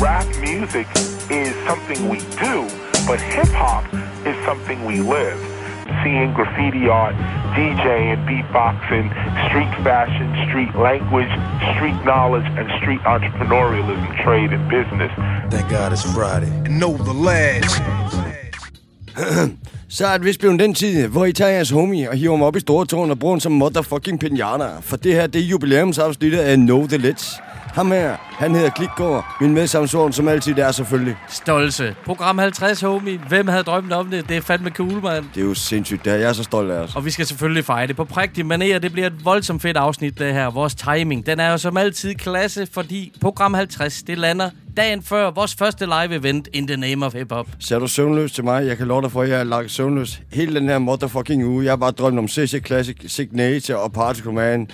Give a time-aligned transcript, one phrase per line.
[0.00, 0.86] rap music
[1.30, 2.68] is something we do,
[3.06, 3.84] but hip hop
[4.26, 5.38] is something we live.
[6.04, 7.16] Seeing graffiti art,
[7.54, 9.06] DJing, beatboxing,
[9.48, 11.32] street fashion, street language,
[11.74, 15.10] street knowledge, and street entrepreneurialism, trade, and business.
[15.50, 16.50] Thank God it's Friday.
[16.68, 17.80] Know the lads.
[19.90, 22.42] Så er det vist blevet den tid, hvor I tager jeres homie og hiver dem
[22.42, 24.68] op i store tårn og bruger dem som motherfucking pinata.
[24.80, 27.47] For det her, det er jubilæumsafsnittet af Know The Let's.
[27.74, 29.36] Ham her, han hedder Klikgaard.
[29.40, 31.16] Min medsamsvogn, som altid er selvfølgelig.
[31.28, 31.94] Stolse.
[32.04, 33.20] Program 50, homie.
[33.28, 34.28] Hvem havde drømt om det?
[34.28, 35.24] Det er fandme cool, mand.
[35.34, 36.18] Det er jo sindssygt, det her.
[36.18, 36.96] Jeg er så stolt af os.
[36.96, 38.78] Og vi skal selvfølgelig fejre det på prægtig manér.
[38.78, 40.50] Det bliver et voldsomt fedt afsnit, det her.
[40.50, 45.30] Vores timing, den er jo som altid klasse, fordi program 50, det lander dagen før
[45.30, 47.46] vores første live event in the name of hip hop.
[47.58, 48.66] Ser du søvnløs til mig?
[48.66, 51.64] Jeg kan love dig for, at jeg er lagt søvnløs hele den her motherfucking uge.
[51.64, 54.68] Jeg har bare drømt om CC Classic, Signature og Particle Man.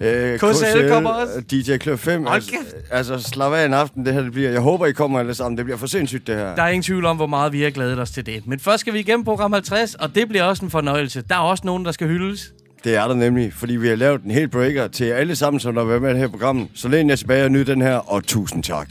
[0.00, 1.42] Øh, KCL kommer også.
[1.50, 2.22] DJ Kløv 5.
[2.24, 2.74] Hold Altså, kæft.
[2.90, 4.50] altså, slap af en aften, det her det bliver.
[4.50, 5.56] Jeg håber, I kommer alle sammen.
[5.58, 6.54] Det bliver for sindssygt, det her.
[6.54, 8.46] Der er ingen tvivl om, hvor meget vi har glædet os til det.
[8.46, 11.22] Men først skal vi igennem program 50, og det bliver også en fornøjelse.
[11.28, 12.52] Der er også nogen, der skal hyldes.
[12.84, 15.74] Det er der nemlig, fordi vi har lavet en helt breaker til alle sammen, som
[15.74, 16.68] der har været med i det her program.
[16.74, 18.88] Så læn jer tilbage og nyd den her, og tusind tak.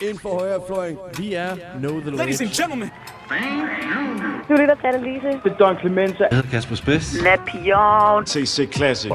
[0.00, 0.96] Ind på højre fløjen.
[1.18, 2.90] Vi er Know The Ladies and gentlemen.
[4.48, 5.28] Du lytter til Annelise.
[5.44, 6.24] Det er Don Clemenza.
[6.30, 7.22] Jeg hedder Kasper Spes.
[7.24, 8.26] Nat Pion.
[8.26, 9.12] CC Classic.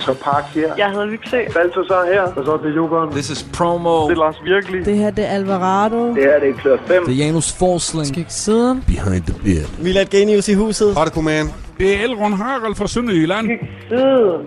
[0.00, 0.74] Så Park her.
[0.78, 1.36] Jeg hedder Vyksø.
[1.54, 2.22] Balthasar her.
[2.22, 3.10] Og så er det Jokeren.
[3.10, 4.08] This is promo.
[4.08, 4.84] Det er Lars Virkelig.
[4.84, 6.14] Det her, det er Alvarado.
[6.14, 7.06] Det her, det er Klør 5.
[7.06, 8.06] Det er Janus Forsling.
[8.06, 8.84] Skik siden.
[8.86, 9.82] Behind the beard.
[9.82, 10.94] Milad Genius i huset.
[10.94, 11.46] Particle Man.
[11.78, 13.50] Det er Elrond Harald fra Sønderjylland.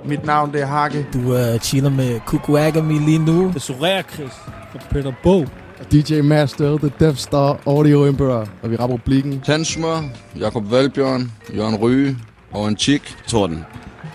[0.05, 1.07] Mit navn det er Hakke.
[1.13, 3.47] Du uh, chiller med Kukuagami lige nu.
[3.47, 4.33] Det er Soraya Chris
[4.71, 5.45] fra Peter Bo.
[5.91, 9.41] DJ Master, The Death Star, Audio Emperor, og vi rapper blikken.
[9.45, 10.01] Tandsmør,
[10.39, 12.17] Jakob Valbjørn, Jørgen Ryge
[12.51, 13.65] og en chick, Torden.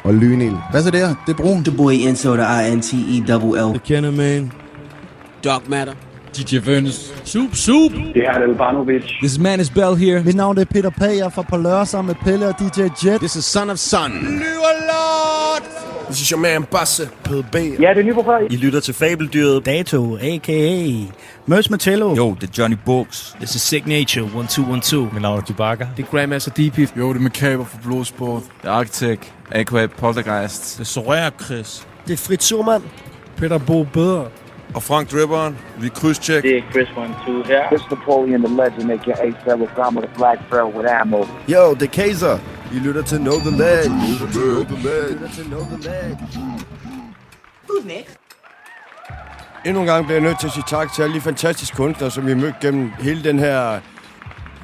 [0.05, 0.57] Og Lynil.
[0.71, 1.15] Hvad så der?
[1.27, 1.65] Det er brun.
[1.65, 3.69] The boy Into the I-N-T-E-double-L.
[3.69, 4.53] The Kenner Man.
[5.45, 5.93] Dark Matter.
[6.37, 7.15] DJ Vønnes.
[7.25, 7.93] Sup, sup.
[7.93, 9.03] Det her er Albanovic.
[9.19, 10.23] This is Man is Bell here.
[10.23, 11.17] Mit navn det er Peter Pag.
[11.17, 13.19] Jeg er fra Polør sammen med Pelle og DJ Jet.
[13.21, 14.13] This is Son of Sun.
[16.07, 17.11] This is your man Basse.
[17.81, 19.67] Ja, det er nye på I lytter til Fabeldyret.
[19.67, 21.05] Dato, a.k.a.
[21.47, 22.15] Møs Metello.
[22.17, 23.35] Jo, det er Johnny Books.
[23.39, 25.13] This is Signature 1212.
[25.13, 25.87] Mit navn er Chewbacca.
[25.97, 26.79] Det er Grandmaster DP.
[26.99, 28.43] Jo, det er Makaber for Blodsport.
[28.63, 29.19] Det er Arctic,
[29.53, 29.87] a.k.a.
[29.87, 30.75] Poltergeist.
[30.75, 31.87] Det er Soraya Chris.
[32.07, 32.83] Det er Fritz Surman.
[33.37, 34.29] Peter Bo Bedre.
[34.75, 35.59] Og Frank Dribberen.
[35.79, 36.43] Vi krydstjek.
[36.43, 37.69] Det er Chris 1-2 her.
[37.71, 39.31] This Napoleon the Legend, a.k.a.
[39.45, 41.25] Ferragamo the Black Pharaoh with ammo.
[41.49, 42.39] Yo, det er Kaiser.
[42.73, 43.85] I lytter til Know The Lag.
[49.65, 52.11] Endnu en gang bliver jeg nødt til at sige tak til alle de fantastiske kunstnere,
[52.11, 53.79] som vi har mødt gennem hele den her,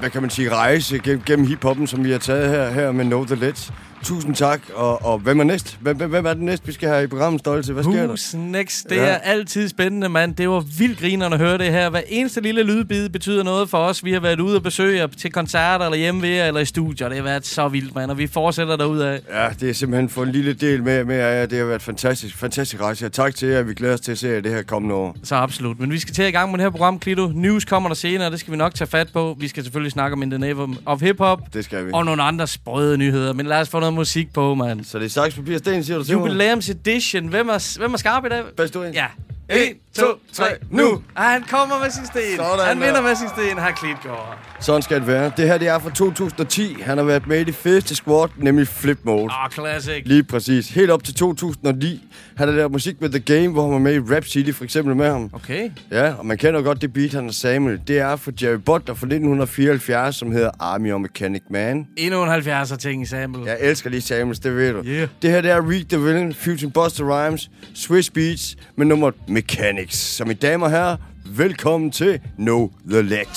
[0.00, 3.04] hvad kan man sige, rejse gennem, gennem hiphoppen, som vi har taget her, her med
[3.04, 3.72] Know The Let's.
[4.04, 5.78] Tusind tak, og, og hvem er næst?
[5.80, 7.72] Hvem, hvem, er det næste, vi skal have i programmet Stolte?
[7.72, 8.14] Hvad sker der?
[8.14, 8.86] Who's next?
[8.90, 9.02] Det Ja.
[9.02, 10.34] er altid spændende, mand.
[10.34, 11.90] Det var vildt grinerne at høre det her.
[11.90, 14.04] Hver eneste lille lydbid betyder noget for os.
[14.04, 17.08] Vi har været ude og besøge jer til koncerter, eller hjemme ved eller i studier.
[17.08, 18.10] Det har været så vildt, mand.
[18.10, 19.18] Og vi fortsætter derudad.
[19.32, 21.46] Ja, det er simpelthen for en lille del med, med jer.
[21.46, 23.06] Det har været fantastisk, fantastisk rejse.
[23.06, 23.62] Og tak til jer.
[23.62, 25.16] Vi glæder os til at se jer det her kommende år.
[25.24, 25.80] Så absolut.
[25.80, 27.26] Men vi skal til i gang med det her program, Klito.
[27.34, 29.36] News kommer der senere, det skal vi nok tage fat på.
[29.40, 31.40] Vi skal selvfølgelig snakke om In the Name of Hip Hop.
[31.54, 31.90] Det skal vi.
[31.94, 33.32] Og nogle andre sprøde nyheder.
[33.32, 34.84] Men lad os få noget musik på, mand.
[34.84, 36.26] Så det er saks, papir, sten, siger du til mig?
[36.26, 37.26] Jubilæums edition.
[37.26, 38.42] Hvem er, hvem er skarp i dag?
[38.56, 38.94] Bedst du ind.
[38.94, 39.06] Ja.
[39.48, 41.02] 1, 2, 3, nu!
[41.16, 42.36] Ah, han kommer med sin sten.
[42.36, 42.86] Sådan han der.
[42.86, 43.58] vinder med sin sten.
[43.58, 44.38] Har Klitgaard.
[44.60, 45.32] Sådan skal det være.
[45.36, 46.76] Det her, det er fra 2010.
[46.82, 49.28] Han har været med i det fedeste squad, nemlig Flip Mode.
[49.30, 50.02] Ah, classic.
[50.04, 50.68] Lige præcis.
[50.68, 52.04] Helt op til 2009.
[52.36, 54.64] Han har lavet musik med The Game, hvor han var med i Rap City, for
[54.64, 55.30] eksempel med ham.
[55.32, 55.70] Okay.
[55.90, 57.80] Ja, og man kender godt det beat, han har Samuel.
[57.86, 61.86] Det er for Jerry Butler fra 1974, som hedder Army of Mechanic Man.
[61.96, 63.46] Endnu en 70'er ting i Samuel.
[63.46, 64.82] Jeg elsker lige Samuels, det ved du.
[64.86, 65.08] Yeah.
[65.22, 69.96] Det her, det er Read the Villain, Fusion Buster Rhymes, Swiss Beats med nummer Mechanics.
[69.98, 73.30] Så mine damer og herrer, velkommen til Know The Lex.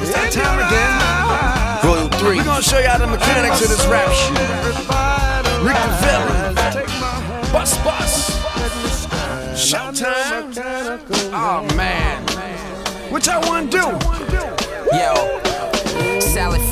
[0.00, 0.92] It's that time again.
[1.84, 2.36] Royal 3.
[2.36, 4.38] We're gonna show y'all the mechanics of this rap shit.
[5.66, 6.54] Rick the Villain.
[7.52, 8.14] Bus Bus.
[9.56, 10.46] Showtime.
[11.32, 12.22] Oh, man.
[13.10, 13.86] What y'all wanna do?
[14.96, 15.43] Yo.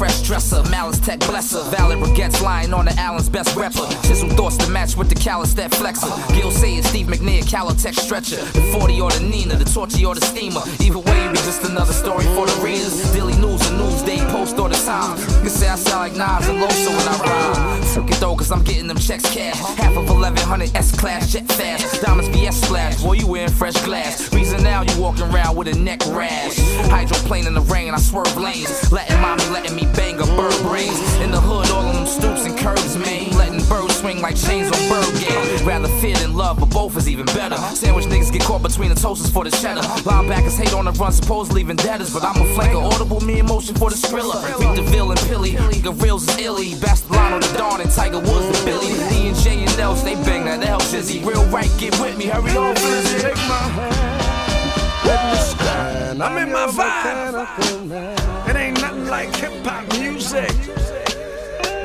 [0.02, 3.86] Fresh dresser, malice tech blesser, valid regrets lying on the Allen's best rapper.
[4.04, 6.10] Chisel thoughts to match with the callous that flexer.
[6.34, 8.42] Gil saying Steve McNair, Calotech stretcher.
[8.50, 10.62] The 40 or the Nina, the torchy or the steamer.
[10.80, 13.12] Either way, we just another story for the readers.
[13.12, 15.16] Daily news and newsday post all the time.
[15.44, 17.82] You say I sound like Nas and Loso when I rhyme.
[17.94, 19.56] Fuck it though, cause I'm getting them checks cash.
[19.78, 22.02] Half of 1100 S class, jet fast.
[22.02, 24.32] Diamonds VS splash, boy, you wearing fresh glass.
[24.34, 26.58] Reason now you walking around with a neck rash.
[26.90, 28.90] Hydroplane in the rain, I swerve lanes.
[28.90, 30.98] Letting mommy, letting me bang a bird brains.
[31.20, 33.30] In the hood, all of them stoops and curves, man.
[33.36, 35.66] Letting birds swing like chains on bird game.
[35.66, 37.56] Rather fear than love, but both is even better.
[37.74, 39.82] Sandwich niggas get caught between the toasters for the cheddar.
[40.02, 42.82] Linebackers hate on the run, supposedly vendettas, but I'm a flanker.
[42.82, 44.42] Audible me emotion for the skrilla.
[44.58, 45.56] Reek DeVille and Pilly,
[46.02, 46.74] Reels is illy.
[46.74, 48.92] Bastolano the Dawn and Tiger Woods the Billy.
[49.08, 51.24] D and J and Nels, they bang that L shizzy.
[51.24, 53.20] Real right, get with me, hurry on, Flizzy.
[53.20, 56.22] Take my hand, let me stand.
[56.22, 58.48] I'm in my vibe.
[58.48, 58.81] It ain't
[59.12, 60.48] like hip hop music.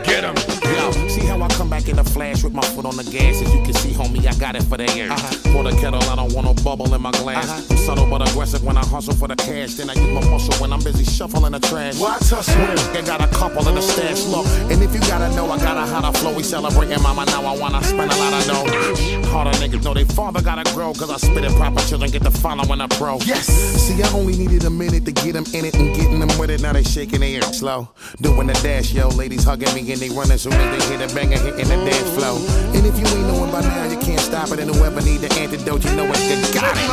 [0.06, 0.36] Get 'em.
[0.64, 3.42] Yo, see how I come back in a flash with my foot on the gas?
[3.42, 5.12] As you can see, homie, I got it for the air.
[5.12, 5.52] Uh-huh.
[5.54, 7.50] Pour the kettle, I don't want no bubble in my glass.
[7.50, 7.68] Uh-huh.
[7.72, 9.76] I'm subtle but aggressive when I hustle for the cash.
[9.76, 12.00] Then I use my muscle when I'm busy shuffling the trash.
[12.00, 12.62] What's hustle?
[12.62, 14.46] I got a couple in the stash, look.
[14.72, 16.34] And if you gotta know, I got a hotter flow.
[16.36, 17.46] We celebrating my mama now.
[17.46, 19.30] I wanna spend a lot of dough.
[19.32, 20.94] Harder niggas know they father gotta grow.
[20.94, 23.18] Cause I spit it proper, children get the following a pro.
[23.26, 23.48] Yes.
[23.48, 26.50] See, I only needed a minute to get them in it and getting them with
[26.50, 26.62] it.
[26.62, 27.90] Now they shaking their ear slow.
[28.22, 29.10] Doing the dash, yo.
[29.10, 32.10] Ladies hugging me and they running soon as they hear the banger hitting the dance
[32.16, 32.38] flow.
[32.74, 34.60] And if you ain't knowing by now, you can't stop it.
[34.60, 36.88] And whoever need the antidote, you know it, you got it.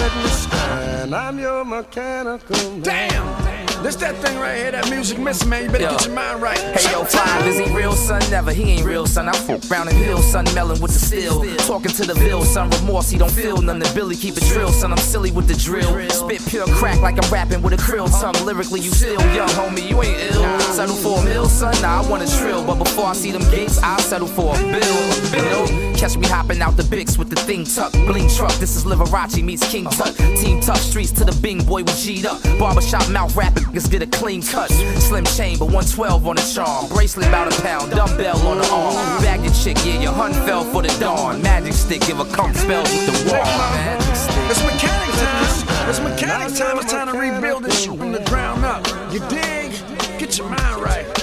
[0.00, 1.14] Let me stand.
[1.14, 2.82] I'm your mechanical man.
[2.82, 3.59] Damn.
[3.82, 5.64] This that thing right here, that music missing, man.
[5.64, 5.90] You better Yo.
[5.90, 6.58] get your mind right.
[6.58, 8.20] Hey yo, five, is he real son?
[8.30, 9.26] Never, he ain't real son.
[9.26, 11.42] I fuck round and hill, son, melon with the steel.
[11.66, 13.78] Talking to the bill, son, remorse, he don't feel none.
[13.78, 16.10] The Billy keep it drill, son, I'm silly with the drill.
[16.10, 18.44] Spit pure crack like I'm rapping with a krill tongue.
[18.44, 20.60] Lyrically, you still young, homie, you ain't ill.
[20.60, 22.64] Settle for a mill, son, nah, I want a trill.
[22.64, 25.00] But before I see them gates, I'll settle for a bill.
[25.32, 27.94] You know, catch me hopping out the Bix with the thing tucked.
[28.06, 30.14] Bling truck, this is Liberace meets King Tut.
[30.36, 32.42] Team tough streets to the Bing boy with G'd up.
[32.58, 34.70] Barbershop mouth rapping, niggas get a clean cut.
[34.70, 36.88] Slim chain, but 112 on the charm.
[36.88, 39.22] Bracelet about a pound, dumbbell on the arm.
[39.22, 41.42] Bag your chick, yeah, your hun fell for the dawn.
[41.42, 43.44] Magic stick, give a cum spells with the wall.
[44.50, 45.88] It's mechanic time.
[45.88, 46.78] It's mechanic time.
[46.78, 48.86] It's time to rebuild this shit from the ground up.
[49.12, 49.72] You dig?
[50.18, 51.19] Get your mind right.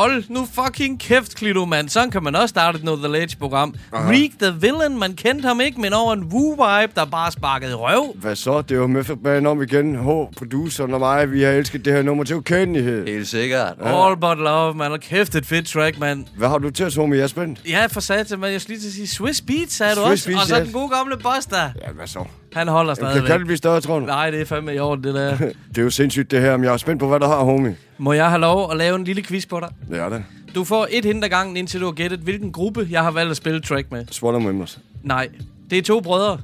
[0.00, 1.88] Hold nu fucking kæft, Klito, mand.
[1.88, 3.74] Sådan kan man også starte et Know The Ledge-program.
[3.92, 8.14] Reek the Villain, man kendte ham ikke, men over en woo-vibe, der bare sparkede røv.
[8.14, 8.62] Hvad så?
[8.62, 9.96] Det var med om igen.
[9.96, 13.06] H, produceren og mig, vi har elsket det her nummer til ukendelighed.
[13.06, 13.74] Helt sikkert.
[13.80, 14.92] All but love, man.
[14.92, 16.26] Og kæft, et fedt track, mand.
[16.36, 17.18] Hvad har du til os, homie?
[17.18, 17.60] Jeg er spændt.
[17.68, 20.26] Ja, for satan, men jeg skulle lige til at sige Swiss Beats, sagde du Swiss
[20.26, 20.28] også.
[20.28, 20.64] Beats, og så ja.
[20.64, 21.70] den gode gamle Buster.
[21.86, 22.24] Ja, hvad så?
[22.52, 23.20] Han holder stadigvæk.
[23.20, 24.06] kan, kan det blive større, tror du?
[24.06, 25.36] Nej, det er fandme i orden, det der.
[25.68, 26.56] Det er jo sindssygt, det her.
[26.56, 27.76] Men jeg er spændt på, hvad der har, homie.
[27.98, 29.68] Må jeg have lov at lave en lille quiz på dig?
[29.90, 30.24] Ja, det.
[30.54, 33.30] Du får et hint ad gangen, indtil du har gættet, hvilken gruppe jeg har valgt
[33.30, 34.06] at spille track med.
[34.10, 34.78] Swatter Members.
[35.02, 35.28] Nej,
[35.70, 36.38] det er to brødre.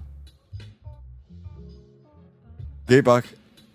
[2.93, 3.27] G-Bak.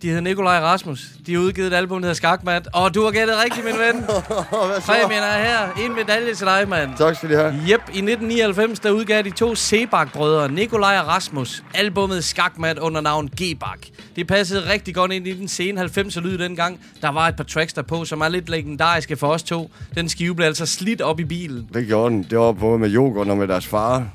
[0.01, 1.07] De hedder Nikolaj Rasmus.
[1.25, 2.67] De har udgivet et album, der hedder Skakmat.
[2.73, 4.03] Og du har gættet rigtigt, min ven.
[4.87, 5.85] Præmien er her.
[5.85, 6.89] En medalje til dig, mand.
[6.97, 7.47] Tak skal de have.
[7.47, 13.29] Jep, i 1999, der udgav de to Sebak-brødre, Nikolaj og Rasmus, albummet Skakmat under navn
[13.41, 13.79] G-Bak.
[14.15, 16.79] Det passede rigtig godt ind i den sene 90'er lyd dengang.
[17.01, 19.71] Der var et par tracks derpå, som er lidt legendariske for os to.
[19.95, 21.69] Den skive blev altså slidt op i bilen.
[21.73, 22.23] Det gjorde den.
[22.29, 24.07] Det var både med yoghurt og med deres far.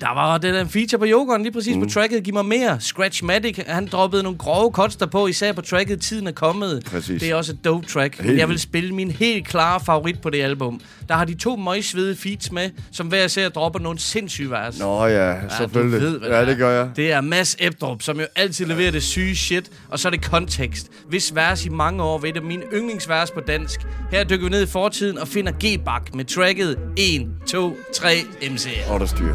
[0.00, 1.82] Der var den en feature på yoghurten lige præcis mm.
[1.82, 2.24] på tracket.
[2.24, 2.80] Giv mig mere.
[2.80, 6.84] Scratchmatic, han droppede nogle grove cuts derpå, især på tracket Tiden er kommet.
[6.84, 7.20] Præcis.
[7.20, 8.16] Det er også et dope track.
[8.16, 10.80] Helt Men jeg vil spille min helt klare favorit på det album.
[11.08, 14.78] Der har de to møgsvede feats med, som hver især dropper nogle sindssyge vers.
[14.78, 16.00] Nå ja, selvfølgelig.
[16.00, 16.90] Du ved, ja, det, det gør jeg.
[16.96, 19.70] Det er Mads Ebdrup, som jo altid leverer det syge shit.
[19.88, 20.88] Og så er det kontekst.
[21.08, 23.80] Hvis vers i mange år ved det min yndlingsvers på dansk.
[24.10, 28.14] Her dykker vi ned i fortiden og finder G-Bak med tracket 1, 2, 3
[28.50, 28.68] MC.
[28.88, 29.34] Og der styr.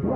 [0.00, 0.08] En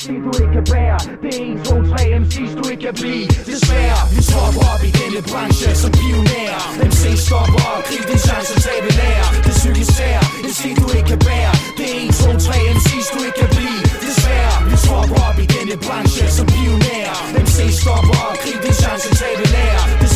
[0.00, 3.24] stil du ikke kan bære Det er 1, 2, 3 MC's du ikke kan blive
[3.48, 6.62] Desværre, vi tropper op i denne branche som pionerer.
[6.88, 9.26] MC stopper op, krig din chance, tag det lære.
[9.46, 9.54] Det
[10.46, 13.50] en stil du ikke kan bære Det er 1, 2, 3 MC's du ikke kan
[13.56, 18.74] blive Desværre, vi tropper op i denne branche som pionerer MC stopper op, krig din
[18.82, 19.38] chance, tag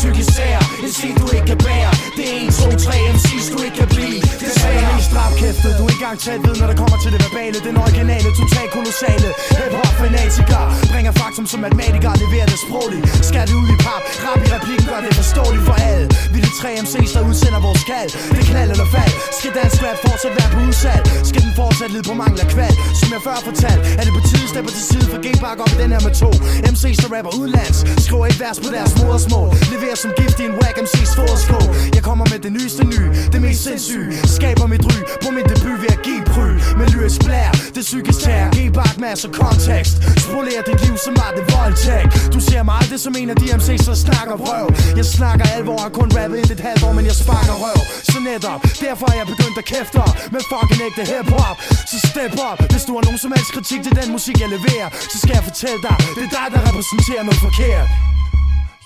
[0.03, 1.93] det psykisk sær, en scene du ikke kan bære.
[2.19, 4.19] Det er 1, 2, 3 MC's du ikke kan blive.
[4.43, 7.57] Desværre, mest stramkæftet Du er ikke engang tæt ved, når det kommer til det verbale.
[7.69, 9.29] Den originale, total kolossale
[9.59, 13.05] Hip-hop fanatiker Bringer faktum som matematiker Leverer det sprogligt.
[13.29, 14.03] Skal det ud i pap?
[14.25, 17.61] Rap i replikken gør det forståeligt for alle Vi er de tre MC's, der udsender
[17.69, 18.11] vores kald.
[18.37, 19.15] Det knald eller fald.
[19.39, 21.03] Skal dansk rap fortsat være på udsalg?
[21.31, 22.75] Skal den fortsat lide på mangel af kval?
[23.01, 25.79] Som jeg før fortalte Er det på tide stepper til side For G-Bak op i
[25.83, 26.31] den her med to
[26.73, 29.49] MC's, der rapper udlands Skriver et vers på deres modersmål.
[29.75, 33.41] Leverer som gift i en whack MC's foderskål Jeg kommer med det nyeste nye Det
[33.43, 34.13] mest sindssyge.
[34.37, 36.49] Skaber mit ry på min debut ved at give pry.
[36.79, 39.95] Med lyrisk blær Det psykisk tær Giv bak masser kontekst.
[40.27, 42.11] Spolerer dit liv som meget det voldtægt.
[42.35, 44.67] Du ser mig aldrig som en af de MC's der snakker røv
[44.99, 47.81] Jeg snakker alvor har kun rappet ind et halvt år Men jeg sparker røv.
[48.11, 51.57] Så netop Derfor er jeg begyndt at kæfte op Med fucking ægte hiphop.
[51.91, 54.89] Så step up Hvis du har nogen som helst kritik til den musik jeg leverer
[55.13, 57.89] Så skal jeg fortælle dig Det er dig der repræsenterer noget forkert.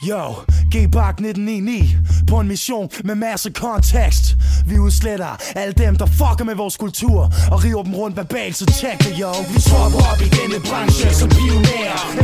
[0.02, 0.34] Yo,
[0.70, 1.96] G-Bak 1999
[2.28, 4.24] På en mission med masse kontekst
[4.66, 8.66] Vi udsletter alle dem, der fucker med vores kultur Og river dem rundt verbalt, så
[8.66, 9.30] tjek det, yo.
[9.54, 12.15] Vi tropper op i denne branche som pionerer.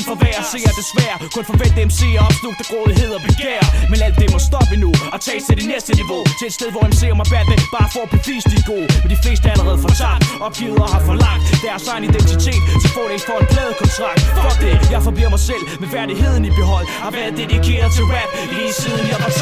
[0.00, 3.62] Hinanden for hver Se er desværre Kun forvente MC'er opslugte grådighed og begær.
[3.90, 6.22] Men alt det må stoppe nu Og tages til det næste niveau.
[6.38, 8.88] Til et sted, hvor MC'er må bære det Bare for at bevise de er gode.
[9.02, 12.62] Men de fleste er allerede for tabt Opgivet og har forlangt deres egen identitet.
[12.82, 14.22] Til får for en pladekontrakt.
[14.44, 18.30] Fuck det, jeg forbliver mig selv Med værdigheden i behold Har været dedikeret til rap
[18.56, 19.32] Lige siden jeg var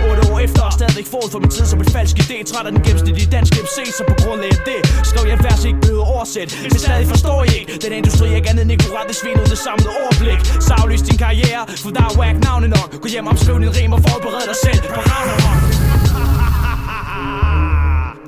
[0.00, 2.38] 12 8 år efter og stadig fået for min tid som en falsk idé.
[2.50, 5.62] Træt af den gennemsnitlige danske MC Så på grund af det Skrev jeg et vers,
[5.68, 6.50] ikke behøver oversæt.
[6.72, 9.60] Men stadig forstår I ikke Den industri er ikke andet end ignorant Det svin det
[9.66, 10.40] samlede overblik.
[10.66, 12.88] Så aflys din karriere For der er whack navne nok.
[13.02, 15.60] Gå hjem og skriv din rim og forbered dig selv På Ragnarok.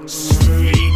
[0.07, 0.95] Svin.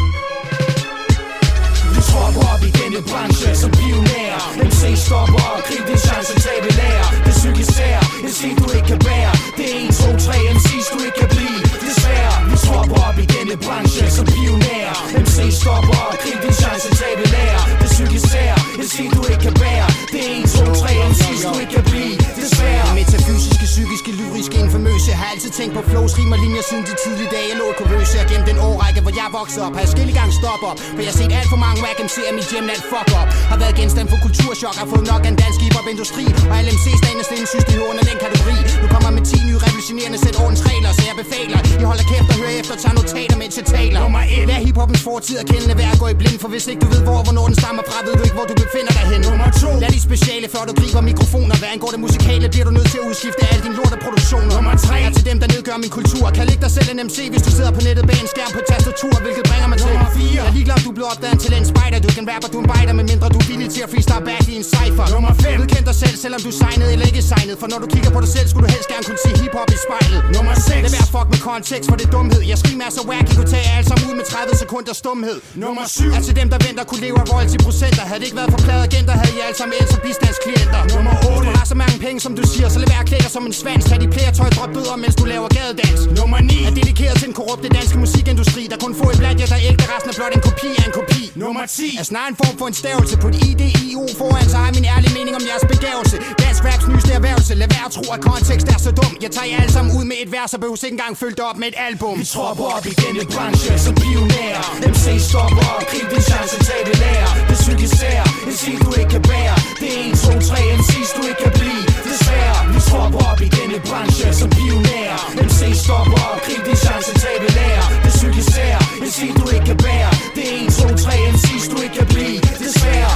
[1.95, 4.43] Vi tropper op i denne branche som pionerer.
[4.69, 8.67] MC stopper og grib din chance, tag det lærer Det psykisk sær, en sig du
[8.77, 9.33] ikke kan bære.
[9.59, 11.61] Det er 1, 2, 3 MC's du ikke kan blive.
[11.85, 14.97] Desværre, vi tropper op i denne branche som pionerer.
[15.23, 17.63] MC stopper og grib din chance, tag det lærer
[17.99, 19.89] psykisk sær, en sig du ikke kan bære.
[20.13, 22.87] Det er 1, 2, 3 MC's du ikke kan blive Desværre.
[22.99, 25.11] Metafysiske, psykiske, lyriske, infamøse.
[25.21, 27.47] Har altid tænkt på flows, rim og linjer siden de tidlige dage.
[27.51, 29.73] Jeg lå kurvøse og gennem den årrække, hvor jeg voksede op.
[29.77, 32.33] Har jeg skille gang stop op For jeg har set alt for mange whack MC'er
[32.39, 35.59] mit hjemland fuck op Har været genstand for kulturschok Har fået nok af en dansk
[35.65, 38.59] hiphop industri Og alle MC's der inderst inde synes de under den kategori.
[38.83, 42.29] Nu kommer med 10 nye revolutionerende sæt ordens regler Så jeg befaler, I holder kæft
[42.33, 43.99] og hører efter Tager notater mens jeg taler.
[44.05, 44.45] Nummer et.
[44.51, 47.03] Lær hiphoppens fortid og kendende værd at gå i blind For hvis ikke du ved
[47.07, 49.71] hvor hvornår den stammer fra Ved du ikke hvor du befinder dig hen Nummer to.
[49.83, 52.99] Lad de speciale før du griber mikrofoner Hvad angår det musikale bliver du nødt til
[53.03, 54.97] at udskifte alle din lort af produktioner Nummer tre.
[55.07, 57.51] Er til dem der nedgør min kultur Kan ikke dig selv en MC hvis du
[57.59, 60.35] sidder på nettet bag en skærm på tastatur Hvilket bringer mig til Nummer fire.
[60.39, 62.97] Jeg er ligeglad du blev opdaget en talent spider Du kan rapper, du er en
[63.01, 65.57] Med mindre du er villig til at freestyle back i en cypher Nummer fem.
[65.61, 68.21] Vedkend dig selv selvom du er signet eller ikke signet For når du kigger på
[68.25, 70.83] dig selv skulle du helst gerne kunne se hiphop i spejlet Nummer seks.
[70.87, 73.51] Lad være fuck med kontekst for det er dumhed Jeg skriger masser whack I kunne
[73.55, 76.11] tage alle sammen ud med 30 sekunder stumhed Nummer syv.
[76.17, 78.05] Er til dem der venter kunne leve af royalty procenter.
[78.11, 80.81] Havde det ikke været for plade agenter Havde I alle sammen el som bistandsklienter.
[80.95, 81.47] Nummer otte.
[81.49, 82.69] Du har så mange penge som du siger.
[82.75, 83.83] Så lad være at klæde dig som en svans.
[83.91, 86.01] Tag dit playertøj, drop bøder mens du laver gadedans.
[86.19, 86.69] Nummer 9.
[86.69, 88.63] Er dedikeret til den korrupte danske musikindustri.
[88.73, 90.85] Der kun få et blandt jer der er ægte Resten er blot en kopi af
[90.89, 91.23] en kopi.
[91.45, 91.97] Nummer 10.
[92.03, 95.13] Er snart en form for en stavelse På et IDIO foran Så har min ærlige
[95.19, 97.53] mening om jeres begævelse Dansk raps nyeste erhvervelse.
[97.63, 99.13] Lad være at tro at kontekst er så dum.
[99.25, 101.45] Jeg tager jer alle sammen ud med et vers Og behøver ikke engang følge det
[101.51, 102.15] op med et album.
[102.23, 104.65] Vi tropper op i denne branche som pionerer.
[104.91, 107.33] MC stopper op, grib din chance, tag det lærer
[107.69, 109.57] det psykisk sær, en sig du ikke kan bære.
[109.81, 111.85] Det er 1, 2, 3 MC's du ikke kan blive.
[112.09, 115.19] Desværre, vi tropper op i denne branche som pionerer.
[115.45, 119.31] MC stopper op, krig din chance, tabe det lærer Det er psykisk sær, en sig
[119.41, 120.11] du ikke kan bære.
[120.37, 122.39] Det er 1, 2, 3 MC's du ikke kan blive.
[122.65, 123.15] Desværre.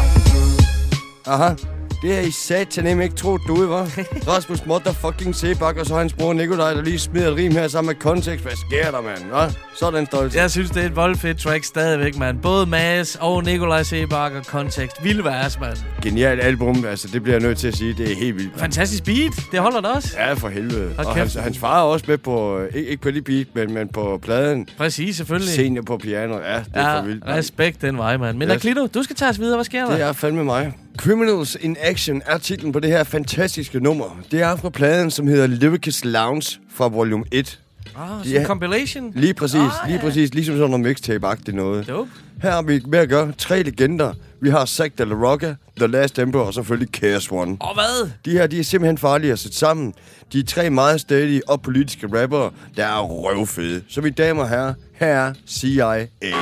[1.33, 1.72] Aha.
[2.03, 3.83] Det har I satan ikke troet, du var.
[4.29, 7.89] Rasmus motherfucking Sebak, og så hans bror Nikolaj, der lige smider et rim her sammen
[7.89, 8.45] med kontekst.
[8.45, 9.25] Hvad sker der, mand?
[9.31, 9.49] Hva?
[9.77, 10.35] Sådan stolt.
[10.35, 12.39] Jeg synes, det er et voldfedt track stadigvæk, mand.
[12.43, 15.05] Både Mads og Nikolaj Sebak og kontekst.
[15.05, 15.77] Vild vers, mand.
[16.03, 17.95] Genialt album, altså det bliver jeg nødt til at sige.
[17.99, 18.51] Det er helt vildt.
[18.51, 18.61] mand.
[18.61, 19.33] Fantastisk beat.
[19.53, 20.09] Det holder det også.
[20.19, 20.93] Ja, for helvede.
[20.97, 23.47] Hold Og hans, hans far er også med på, øh, ikke, ikke på det beat,
[23.55, 24.69] men, men på pladen.
[24.79, 25.55] Præcis, selvfølgelig.
[25.55, 26.39] Senior på piano.
[26.39, 27.25] Ja, det er Ja, for vildt.
[27.27, 27.39] mand.
[27.39, 28.39] respekt den vej, mand.
[28.39, 28.55] Men Yes.
[28.57, 29.57] Aklito, du skal tage os videre.
[29.57, 29.93] Hvad sker der?
[29.93, 30.73] Det er fandme mig.
[30.99, 34.21] Criminals in Action er titlen på det her fantastiske nummer.
[34.31, 37.59] Det er fra pladen, som hedder Lyricus Lounge fra volume 1.
[37.97, 39.13] Ah, De så er- compilation.
[39.17, 40.05] Lige præcis, Ah, lige ja.
[40.05, 40.35] præcis.
[40.35, 41.89] Ligesom sådan noget mixtape-agtigt noget.
[41.89, 42.11] Dope.
[42.43, 44.13] Her har vi med at gøre tre legender.
[44.41, 47.57] Vi har Zack de la Rocca, The Last Emperor og selvfølgelig Chaos One.
[47.61, 48.11] Og hvad?
[48.25, 49.95] De her, de er simpelthen farlige at sætte sammen.
[50.33, 53.83] De er tre meget stadige og politiske rappere, der er røvfede.
[53.89, 55.97] Så mine damer og herrer, her er CIA.
[55.97, 56.37] Yeah, yeah.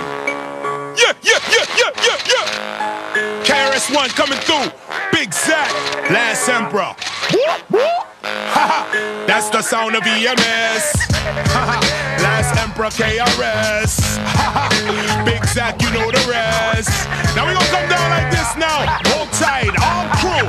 [3.80, 4.70] Karis One coming through.
[5.12, 5.70] Big Zach,
[6.10, 6.94] Last Emperor.
[9.26, 10.92] That's the sound of EMS.
[12.20, 14.18] Last Emperor KRS.
[15.24, 17.08] Big Zach, you know the rest.
[17.36, 18.86] Now we gonna come down like this now.
[19.12, 20.48] Hold tight, all crew.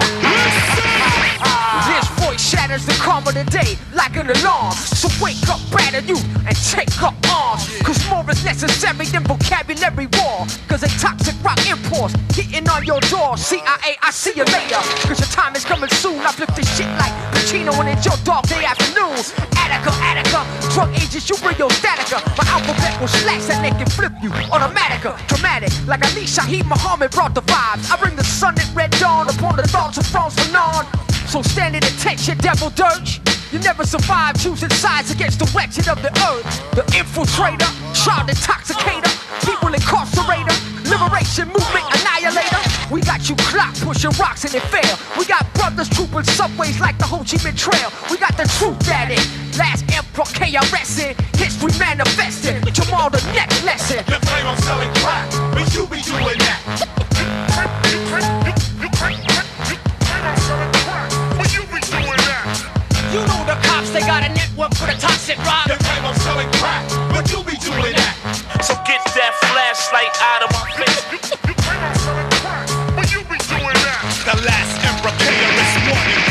[1.87, 4.73] This voice shatters the calm of the day like an alarm.
[4.73, 7.20] So wake up, batter you, and take up
[7.83, 10.47] Cause more is necessary than vocabulary war.
[10.67, 13.35] Cause a toxic rock imports hitting on your door.
[13.35, 14.79] CIA, I see you later.
[15.03, 16.19] Cause your time is coming soon.
[16.19, 19.19] I flip this shit like Pacino when it's your dog day afternoon.
[19.59, 20.41] Attica, Attica,
[20.71, 22.23] drug agents, you bring your statica.
[22.39, 24.31] My alphabet will slash that neck and flip you.
[24.51, 27.91] Automatic, uh, dramatic, like Ali Shaheed Muhammad brought the vibes.
[27.91, 30.87] I bring the sun at red dawn upon the thoughts of France Fanon.
[31.27, 33.19] So stand in attention, devil dirge.
[33.51, 36.47] You never survive choosing sides against the wretched of the earth.
[36.71, 39.11] The infiltrator, child intoxicator,
[39.43, 40.55] people incarcerator,
[40.87, 42.63] liberation movement annihilator.
[42.89, 44.95] We got you clock pushing rocks and it fail.
[45.19, 47.91] We got brothers trooping subways like the Ho Chi Minh Trail.
[48.09, 49.19] We got the truth at it.
[49.59, 52.63] Last emperor KRS in history manifested.
[52.73, 53.99] Jamal the next lesson.
[54.07, 57.10] You claim I'm selling crack, but you be doing that.
[63.11, 65.67] You know the cops, they got a network for the toxic rock.
[65.67, 68.15] You claim I'm selling crack, but you be doing that.
[68.63, 71.27] So get that flashlight out of my face.
[71.43, 73.99] They came on selling crap, but you be doing that.
[74.23, 76.30] The last emperor KRS-One and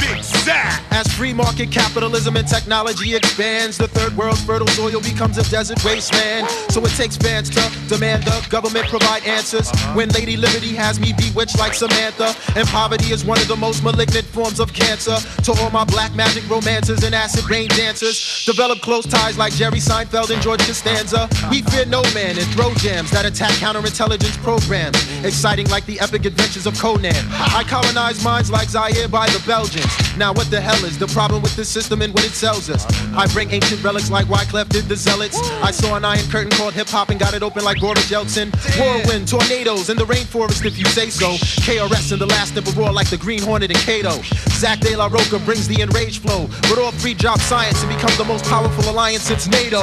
[0.50, 0.82] Zach.
[0.90, 5.82] As free market capitalism and technology expands, the third world's fertile soil becomes a desert
[5.84, 6.48] wasteland.
[6.68, 9.70] So it takes bands to demand the government provide answers.
[9.70, 9.94] Uh-huh.
[9.94, 13.84] When Lady Liberty has me bewitched like Samantha, and poverty is one of the most
[13.84, 15.16] malignant forms of cancer.
[15.44, 19.78] To all my black magic romances and acid rain dancers, develop close ties like Jerry
[19.78, 21.28] Seinfeld and George Costanza.
[21.50, 26.24] We fear no man and throw jams that attack counterintelligence programs, exciting like the epic
[26.24, 27.14] adventures of Conan.
[27.30, 29.92] I colonize minds like Zaire by the Belgians.
[30.16, 32.86] Now what the hell is the problem with this system and what it sells us?
[33.12, 35.36] I bring ancient relics like Wyclef did the Zealots.
[35.60, 38.48] I saw an iron curtain called hip hop and got it open like Boris Yeltsin.
[38.80, 41.32] Whirlwind, tornadoes in the rainforest if you say so.
[41.60, 44.12] KRS and the last of a roar like the Green Hornet and Kato.
[44.56, 48.16] Zach De La Roca brings the enraged flow, but all three drop science and become
[48.16, 49.82] the most powerful alliance since NATO.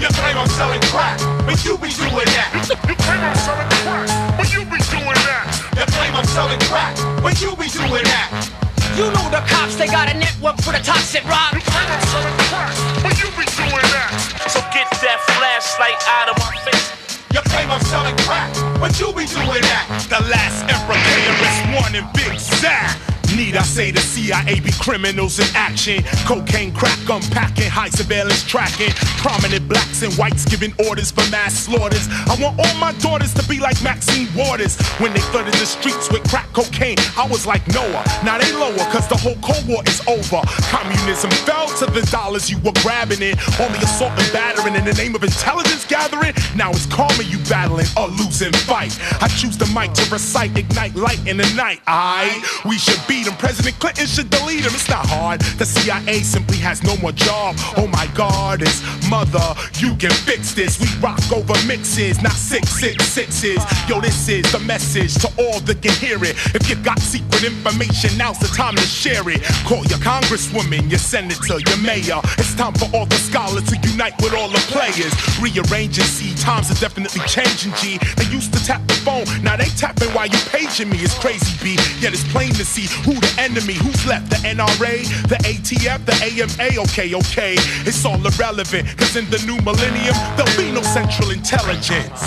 [0.00, 2.48] You claim I'm selling crack, but you be doing that.
[2.88, 4.25] You claim I'm selling crack,
[6.16, 8.32] I'm selling crack, but you be doing that.
[8.96, 11.52] You know the cops, they got a network for the toxic rock.
[11.52, 12.72] You claim I'm selling crack,
[13.04, 14.08] but you be doing that.
[14.48, 17.20] So get that flashlight out of my face.
[17.36, 18.48] You claim I'm selling crack,
[18.80, 19.84] but you be doing that.
[20.08, 22.96] The last emperor KRS-One and Big Zach.
[23.36, 26.02] Need I say the CIA be criminals in action?
[26.24, 28.88] Cocaine, crack, unpacking, high surveillance tracking.
[29.20, 32.08] Prominent blacks and whites giving orders for mass slaughters.
[32.32, 34.80] I want all my daughters to be like Maxine Waters.
[35.04, 38.04] When they flooded the streets with crack cocaine, I was like Noah.
[38.24, 40.40] Now they lower, cause the whole Cold War is over.
[40.72, 43.36] Communism fell to the dollars you were grabbing it.
[43.60, 46.32] Only assault and battering in the name of intelligence gathering.
[46.56, 48.96] Now it's karma you battling a losing fight.
[49.20, 51.82] I choose the mic to recite, ignite light in the night.
[51.86, 52.32] I
[52.64, 54.72] we should beat President Clinton should delete him.
[54.74, 55.40] It's not hard.
[55.58, 57.56] The CIA simply has no more job.
[57.76, 59.54] Oh my God, it's mother.
[59.78, 60.78] You can fix this.
[60.78, 63.58] We rock over mixes, not six six sixes.
[63.88, 66.36] Yo, this is the message to all that can hear it.
[66.54, 69.42] If you got secret information, now's the time to share it.
[69.66, 72.20] Call your congresswoman, your senator, your mayor.
[72.38, 75.12] It's time for all the scholars to unite with all the players.
[75.40, 77.72] Rearrange and see times are definitely changing.
[77.82, 77.98] G.
[78.16, 80.98] They used to tap the phone, now they tapping while you paging me.
[80.98, 81.74] It's crazy, B.
[82.00, 84.30] Yet it's plain to see who the enemy, who's left.
[84.30, 86.80] The NRA, the ATF, the AMA.
[86.84, 87.54] Okay, okay.
[87.86, 92.22] It's all irrelevant, cause in the new millennium, there'll be no central intelligence.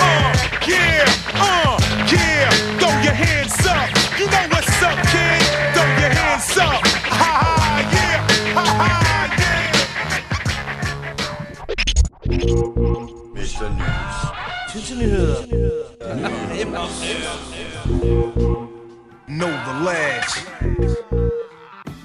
[0.00, 0.32] Uh,
[0.66, 1.78] yeah, uh,
[2.10, 2.50] yeah.
[2.78, 3.88] Throw your hands up.
[4.18, 5.42] You know what's up, kid.
[5.74, 6.80] Throw your hands up.
[6.86, 7.54] Ha ha,
[7.92, 8.18] yeah.
[8.54, 8.90] Ha ha,
[9.38, 9.72] yeah.
[13.34, 13.68] Mr.
[13.76, 14.18] News.
[14.72, 15.82] Tidsnyheder.
[19.38, 20.46] Know the lads.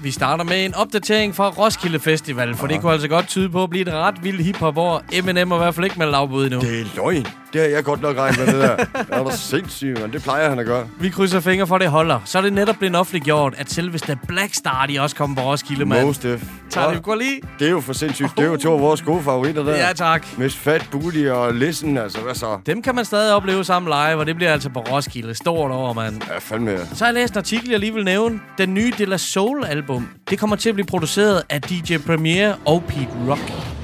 [0.02, 3.62] Vi starter med en opdatering fra Roskilde Festival, for det kunne altså godt tyde på
[3.62, 6.44] at blive et ret vildt hiphop, hvor Eminem er i hvert fald ikke meldt afbud
[6.44, 6.60] endnu.
[6.60, 7.26] Det er løgn.
[7.52, 8.76] Det har jeg godt nok regnet med, det der.
[8.76, 10.88] Det er da sindssygt, men det plejer han at gøre.
[11.00, 12.20] Vi krydser fingre for, at det holder.
[12.24, 15.84] Så er det netop blevet offentliggjort, at selveste Black Star, de også kommer på Roskilde,
[15.86, 16.06] mand.
[16.06, 16.42] Most def.
[16.70, 17.40] Tager du lige?
[17.58, 18.30] Det er jo for sindssygt.
[18.36, 19.76] Det er jo to af vores gode favoritter der.
[19.76, 20.26] Ja, tak.
[20.38, 22.58] Miss Fat Booty og Listen, altså hvad så?
[22.66, 25.34] Dem kan man stadig opleve sammen live, og det bliver altså på Roskilde.
[25.34, 26.22] Stort over, mand.
[26.28, 26.78] Ja, fandme.
[26.94, 28.40] Så har jeg læst en artikel, jeg lige vil nævne.
[28.58, 30.08] Den nye De La Soul-album.
[30.30, 33.77] Det kommer til at blive produceret af DJ Premier og Pete Rock.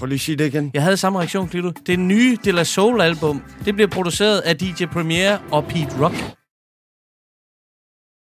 [0.00, 0.70] Prøv lige at sige det igen.
[0.74, 1.70] Jeg havde samme reaktion, Klito.
[1.86, 6.39] Det nye De La Soul-album, det bliver produceret af DJ Premier og Pete Rock.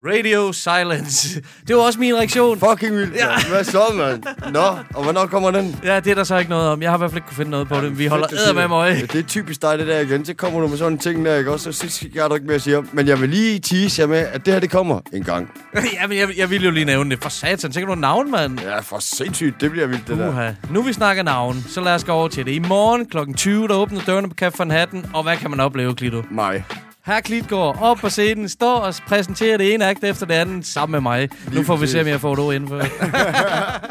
[0.05, 1.41] Radio Silence.
[1.67, 2.59] Det var også min reaktion.
[2.59, 3.15] Fucking vildt.
[3.15, 3.49] Ja.
[3.49, 4.23] Hvad så, mand?
[4.51, 4.59] Nå,
[4.93, 5.79] og hvornår kommer den?
[5.83, 6.81] Ja, det er der så ikke noget om.
[6.81, 7.99] Jeg har i hvert fald ikke kunne finde noget på det.
[7.99, 8.95] Vi holder æder med mig.
[8.95, 10.25] Ja, det er typisk dig, det der igen.
[10.25, 11.71] Så kommer du med sådan en ting der, ikke også?
[11.71, 12.89] Så sidst jeg ikke mere at sige om.
[12.93, 15.51] Men jeg vil lige tease jer med, at det her, det kommer en gang.
[16.01, 17.23] ja, men jeg, jeg vil jo lige nævne det.
[17.23, 18.59] For satan, tænker du navn, mand?
[18.59, 19.61] Ja, for sindssygt.
[19.61, 20.29] Det bliver vildt, det der.
[20.29, 20.51] Uha.
[20.69, 22.51] Nu vi snakker navn, så lad os gå over til det.
[22.51, 23.17] I morgen kl.
[23.37, 25.05] 20, der åbner dørene på Café Van Hatten.
[25.13, 26.23] Og hvad kan man opleve, Klito?
[26.31, 26.65] Mig.
[27.05, 30.91] Herr Klitgaard op på scenen, står og præsenterer det ene akt efter det andet sammen
[30.91, 31.29] med mig.
[31.53, 32.91] Nu får vi se, om jeg får et ord indført.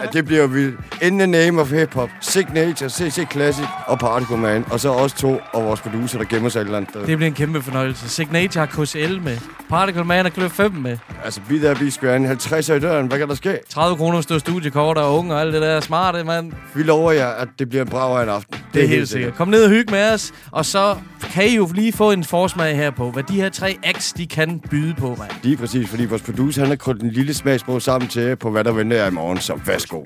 [0.03, 0.81] Ja, det bliver vildt.
[1.03, 4.65] In the name of hip-hop, Signature, CC Classic og Particle Man.
[4.71, 6.95] Og så også to af vores producer, der gemmer sig et eller andet.
[6.95, 8.09] Det bliver en kæmpe fornøjelse.
[8.09, 9.39] Signature har KCL med.
[9.69, 10.99] Particle Man og Kløf 5 med.
[11.25, 12.17] Altså, be there, be square.
[12.17, 13.07] En 50 i døren.
[13.07, 13.59] Hvad kan der ske?
[13.69, 16.53] 30 kroner stå studiekort og unge og alt det der smarte, mand.
[16.75, 18.57] Vi lover jer, at det bliver en brav af en aften.
[18.75, 19.35] Det er helt sikkert.
[19.35, 20.97] Kom ned og hygge med os, og så
[21.33, 24.27] kan I jo lige få en forsmag her på, hvad de her tre acts, de
[24.27, 25.31] kan byde på, mand.
[25.43, 28.65] Lige præcis, fordi vores producer, han har kryddet en lille smagsprog sammen til på, hvad
[28.65, 29.39] der venter jer i morgen.
[29.39, 30.03] Så værsgo.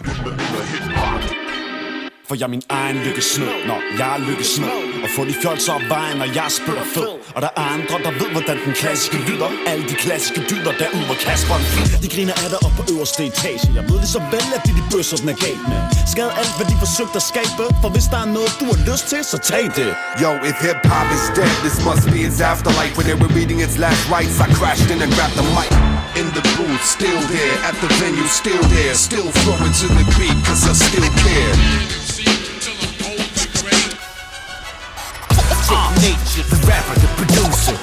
[2.28, 4.70] For jeg er min egen lykkesmed, når jeg er lykkesmed
[5.04, 8.12] Og få de fjolser op vejen, når jeg spiller fed Og der er andre, der
[8.20, 11.58] ved, hvordan den klassiske lyder Alle de klassiske dyder derude, hvor Kasper
[12.02, 14.72] De griner af dig op på øverste etage Jeg ved det så vel, at de
[14.78, 15.80] de bøsser, den er galt med
[16.12, 19.06] Skad alt, hvad de forsøgte at skabe For hvis der er noget, du har lyst
[19.12, 19.90] til, så tag det
[20.22, 22.92] Yo, if hip hop is dead, this must be its afterlife.
[22.96, 25.70] When they were reading its last rites, I crashed in and grabbed the mic.
[26.20, 27.56] In the booth, still there.
[27.68, 28.94] At the venue, still there.
[28.94, 32.15] Still flowing to the beat, cause I still care.
[36.06, 37.74] Nature, the rapper, the producer.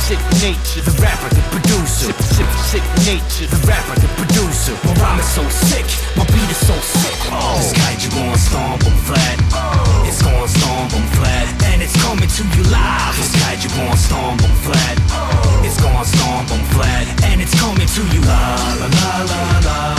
[0.00, 2.08] Sick nature, the rapper, the producer.
[2.08, 4.72] Sick, sick, sick nature, the rapper, the producer.
[4.86, 5.84] My rhyme is so sick,
[6.16, 7.18] my beat is so sick.
[7.32, 7.58] Oh.
[7.58, 9.36] This kaiju going stomp 'em flat.
[9.52, 10.08] Oh.
[10.08, 13.14] It's going stomp 'em flat, and it's coming to you live.
[13.20, 14.96] This kaiju going stomp 'em flat.
[15.12, 15.66] Oh.
[15.66, 18.42] It's going stomp 'em flat, and it's coming to you la
[18.80, 19.80] la la la la.
[19.90, 19.95] La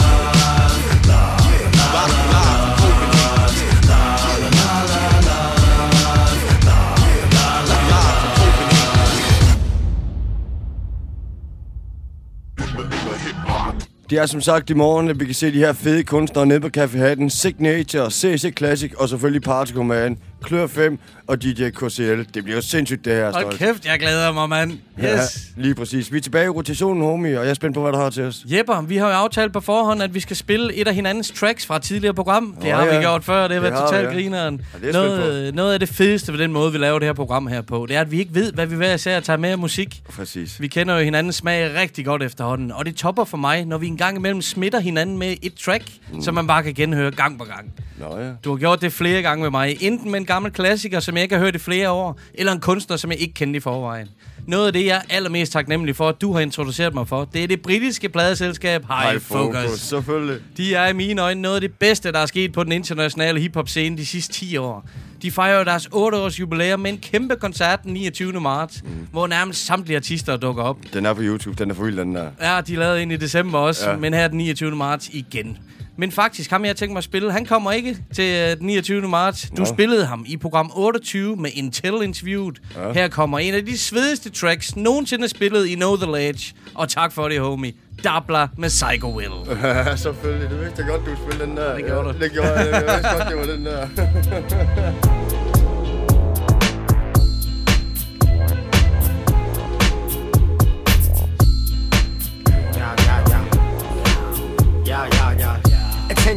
[14.10, 16.60] Det er som sagt i morgen, at vi kan se de her fede kunstnere nede
[16.60, 17.30] på Café Hatten.
[17.30, 22.02] Signature, CC Classic og selvfølgelig Particle Man, Klør 5 og DJ KCL.
[22.02, 23.58] Det bliver jo sindssygt det her, Hold Stolt.
[23.58, 24.72] kæft, jeg glæder mig, mand.
[24.72, 24.78] Yes.
[25.02, 26.12] Ja, lige præcis.
[26.12, 28.22] Vi er tilbage i rotationen, homie, og jeg er spændt på, hvad du har til
[28.22, 28.44] os.
[28.46, 31.66] Jepper, vi har jo aftalt på forhånd, at vi skal spille et af hinandens tracks
[31.66, 32.54] fra tidligere program.
[32.62, 33.00] Det Nå har vi ja.
[33.00, 34.12] gjort før, det har Det været vi, totalt ja.
[34.12, 34.60] grineren.
[34.82, 37.46] Ja, er noget, noget af det fedeste ved den måde, vi laver det her program
[37.46, 39.58] her på, det er, at vi ikke ved, hvad vi hver især tager med af
[39.58, 40.02] musik.
[40.16, 40.60] Præcis.
[40.60, 43.86] Vi kender jo hinandens smag rigtig godt efterhånden, og det topper for mig, når vi
[43.86, 46.22] en gang imellem smitter hinanden med et track, mm.
[46.22, 47.72] som man bare kan genhøre gang på gang.
[47.98, 48.30] Nå ja.
[48.44, 49.76] Du har gjort det flere gange med mig.
[49.80, 52.60] Enten med en gammel klassiker, som jeg ikke har hørt i flere år, eller en
[52.60, 54.08] kunstner, som jeg ikke kendte i forvejen.
[54.46, 57.42] Noget af det, jeg er allermest taknemmelig for, at du har introduceret mig for, det
[57.42, 59.56] er det britiske pladeselskab High, High Focus.
[59.64, 60.36] Focus, selvfølgelig.
[60.56, 63.40] De er i mine øjne noget af det bedste, der er sket på den internationale
[63.40, 64.88] hiphop-scene de sidste 10 år.
[65.22, 68.40] De fejrer deres 8-års jubilæum med en kæmpe koncert den 29.
[68.40, 68.90] marts, mm.
[69.12, 70.76] hvor nærmest samtlige artister dukker op.
[70.92, 72.30] Den er på YouTube, den er for vild, den der.
[72.40, 73.96] Ja, de lavede en i december også, ja.
[73.96, 74.76] men her den 29.
[74.76, 75.58] marts igen.
[75.98, 78.66] Men faktisk, ham jeg har tænkt mig at spille, han kommer ikke til øh, den
[78.66, 79.08] 29.
[79.08, 79.50] marts.
[79.50, 79.64] Du Nå.
[79.64, 82.52] spillede ham i program 28 med Intel Interviewed.
[82.76, 82.92] Ja.
[82.92, 86.54] Her kommer en af de svedigste tracks nogensinde spillet i Know The Ledge.
[86.74, 87.72] Og tak for det, homie.
[88.04, 89.58] Dabla med Psycho Will.
[89.62, 90.50] Ja, selvfølgelig.
[90.50, 91.74] Det vidste godt, du spille den der.
[91.74, 92.18] Det gjorde ja, du.
[92.18, 92.72] Det gjorde jeg.
[92.72, 95.08] Jeg vidste godt, det var den der.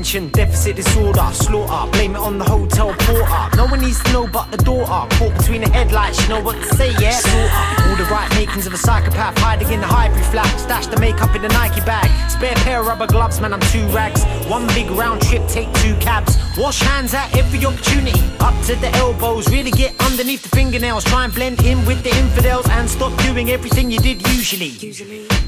[0.02, 1.92] Attention, deficit disorder, slaughter.
[1.92, 3.56] Blame it on the hotel porter.
[3.56, 5.16] No one needs to know but the daughter.
[5.18, 7.12] Caught between the headlights, you know what to say, yeah?
[7.12, 7.88] Slaughter.
[7.88, 10.48] All the right makings of a psychopath hiding in the hybrid flat.
[10.60, 12.10] Stash the makeup in the Nike bag.
[12.32, 14.26] Spare pair of rubber gloves, man, I'm two rags.
[14.52, 16.38] One big round trip, take two cabs.
[16.58, 18.20] Wash hands at every opportunity.
[18.42, 21.06] Up to the elbows, really get underneath the fingernails.
[21.06, 24.72] Try and blend in with the infidels and stop doing everything you did usually.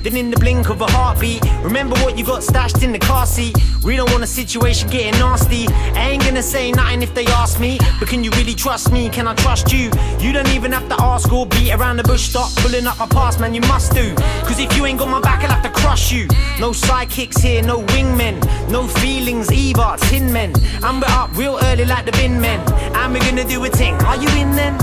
[0.03, 3.25] Then in the blink of a heartbeat, remember what you got stashed in the car
[3.25, 3.57] seat.
[3.83, 5.67] We don't want a situation getting nasty.
[5.67, 9.09] I ain't gonna say nothing if they ask me, but can you really trust me?
[9.09, 9.91] Can I trust you?
[10.19, 12.29] You don't even have to ask or beat around the bush.
[12.29, 13.53] Stop pulling up my past, man.
[13.53, 14.15] You must do.
[14.47, 16.27] Cause if you ain't got my back, I'll have to crush you.
[16.57, 18.39] No sidekicks here, no wingmen,
[18.69, 19.95] no feelings either.
[20.07, 20.53] Tin men,
[20.83, 22.59] and we're up real early like the bin men.
[22.95, 23.95] And we're gonna do a thing.
[23.95, 24.77] Are you in then?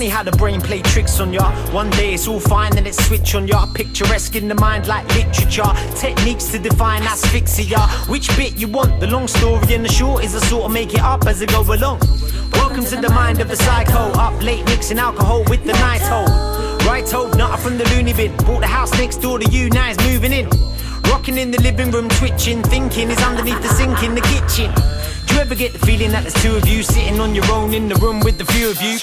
[0.00, 1.52] Funny how the brain play tricks on ya.
[1.72, 3.66] One day it's all fine, then it's switch on ya.
[3.74, 5.70] Picturesque in the mind like literature.
[5.94, 7.80] Techniques to define asphyxia.
[8.08, 8.98] Which bit you want?
[8.98, 11.46] The long story and the short is I sort of make it up as I
[11.46, 12.00] go along.
[12.52, 14.10] Welcome to the mind of a psycho.
[14.18, 16.32] Up late mixing alcohol with the night hole.
[16.88, 18.34] Right hold, nutter from the loony bin.
[18.46, 20.48] Bought the house next door to you, now it's moving in.
[21.10, 24.72] Rocking in the living room, twitching, thinking is underneath the sink in the kitchen.
[25.30, 27.72] Do you ever get the feeling that there's two of you sitting on your own
[27.72, 28.98] in the room with the few of you?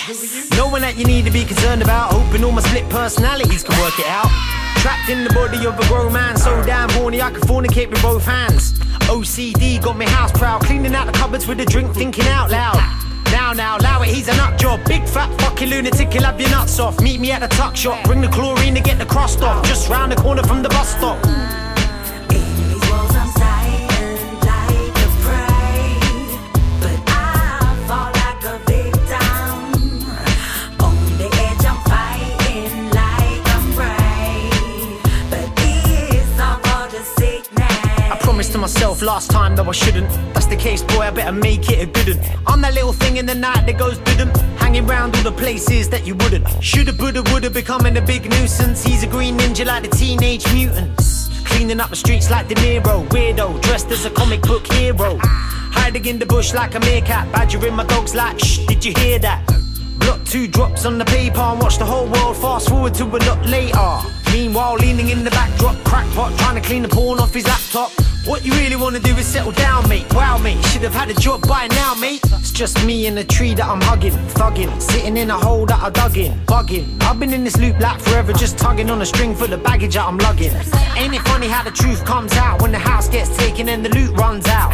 [0.58, 3.80] No one that you need to be concerned about, hoping all my split personalities can
[3.80, 4.28] work it out.
[4.84, 8.02] Trapped in the body of a grown man, so damn horny I can fornicate with
[8.02, 8.74] both hands.
[9.08, 12.76] OCD got me house proud, cleaning out the cupboards with a drink, thinking out loud.
[13.32, 14.82] Now, now, allow it, he's a nut job.
[14.86, 17.00] Big fat fucking lunatic, he'll have your nuts off.
[17.00, 19.66] Meet me at the tuck shop, bring the chlorine to get the crust off.
[19.66, 21.57] Just round the corner from the bus stop.
[38.67, 40.10] Myself last time though I shouldn't.
[40.34, 42.25] That's the case, boy, I better make it a good one.
[42.47, 44.36] I'm that little thing in the night that goes didn't.
[44.60, 46.45] Hanging round all the places that you wouldn't.
[46.62, 48.84] Shoulda, woulda, woulda, becoming a big nuisance.
[48.84, 51.30] He's a green ninja like the teenage mutants.
[51.45, 53.08] Cleaning up the streets like De Niro.
[53.08, 55.17] Weirdo, dressed as a comic book hero.
[55.21, 57.32] Hiding in the bush like a meerkat.
[57.32, 59.66] Badgering my dogs like, shh, did you hear that?
[60.00, 63.20] Block two drops on the paper and watch the whole world fast forward to a
[63.30, 64.00] lot later.
[64.32, 67.92] Meanwhile, leaning in the backdrop, crackpot trying to clean the porn off his laptop.
[68.26, 70.06] What you really wanna do is settle down, mate.
[70.14, 72.20] Wow, mate, should have had a job by now, mate.
[72.34, 75.82] It's just me and a tree that I'm hugging, thugging, sitting in a hole that
[75.82, 77.02] I dug in, bugging.
[77.04, 79.94] I've been in this loop like forever, just tugging on a string full of baggage
[79.94, 80.52] that I'm lugging.
[80.98, 83.90] Ain't it funny how the truth comes out when the house gets taken and the
[83.90, 84.74] loot runs out?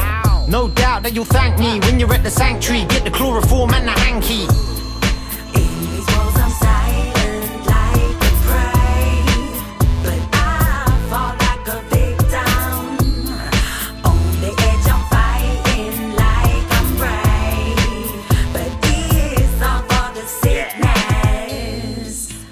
[0.50, 2.86] No doubt that you'll thank me when you're at the sanctuary.
[2.86, 4.48] Get the chloroform and the hanky.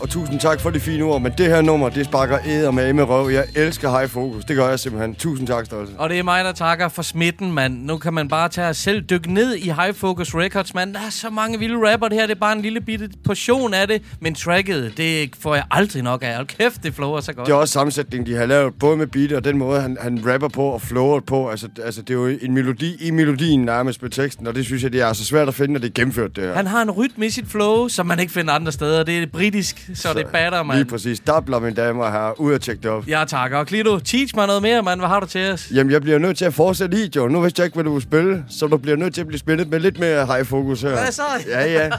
[0.01, 2.93] Og tusind tak for de fine ord, men det her nummer, det sparker æder med
[2.93, 3.29] med røv.
[3.29, 4.45] Jeg elsker High Focus.
[4.45, 5.15] Det gør jeg simpelthen.
[5.15, 5.91] Tusind tak, Stolte.
[5.97, 7.85] Og det er mig, der takker for smitten, mand.
[7.85, 10.93] Nu kan man bare tage og selv dykke ned i High Focus Records, mand.
[10.93, 12.07] Der er så mange vilde rapper.
[12.07, 14.01] Det her det er bare en lille bitte portion af det.
[14.19, 16.35] Men tracket, det får jeg aldrig nok af.
[16.35, 17.47] Hold kæft, det flower så godt.
[17.47, 20.23] Det er også sammensætningen, de har lavet, både med beat og den måde, han, han
[20.33, 21.49] rapper på og flower på.
[21.49, 24.83] Altså, altså, det er jo en melodi i melodien nærmest med teksten, og det synes
[24.83, 26.53] jeg, det er altså svært at finde, når det er gennemført, det her.
[26.53, 29.03] Han har en rytme i sit flow, som man ikke finder andre steder.
[29.03, 30.77] Det er britisk, så, det batter, mand.
[30.79, 31.19] Lige præcis.
[31.19, 32.39] Dabler, mine damer og herrer.
[32.39, 33.07] Ud og tjekke det op.
[33.07, 33.57] Jeg takker.
[33.57, 34.99] Og Klito, teach mig noget mere, mand.
[34.99, 35.71] Hvad har du til os?
[35.73, 37.29] Jamen, jeg bliver nødt til at fortsætte i, Joe.
[37.29, 39.39] Nu vidste jeg ikke, hvad du ville spille, så du bliver nødt til at blive
[39.39, 40.89] spillet med lidt mere high fokus her.
[40.89, 41.23] Hvad så?
[41.47, 41.89] Ja, ja.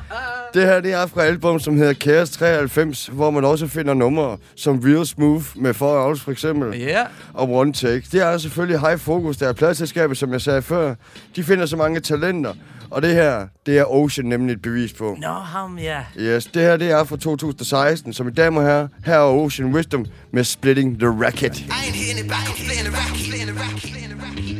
[0.54, 4.36] Det her, det er fra album, som hedder Chaos 93, hvor man også finder numre
[4.56, 6.80] som Real Smooth med For Hours for eksempel.
[6.80, 7.02] Ja.
[7.34, 8.06] Og One Take.
[8.12, 9.36] Det er selvfølgelig high fokus.
[9.36, 10.94] Der er pladselskabet, som jeg sagde før.
[11.36, 12.52] De finder så mange talenter.
[12.92, 15.16] Og det her, det er Ocean nemlig et bevis på.
[15.20, 16.04] Nå, ham, ja.
[16.18, 18.12] Yes, det her, det er fra 2016.
[18.12, 21.58] Som i damer og herrer, her er Ocean Wisdom med Splitting the Racket.
[21.58, 23.12] I ain't hitting it back, I'm splitting the racket.
[23.22, 24.52] I ain't hitting it back, I'm splitting the racket.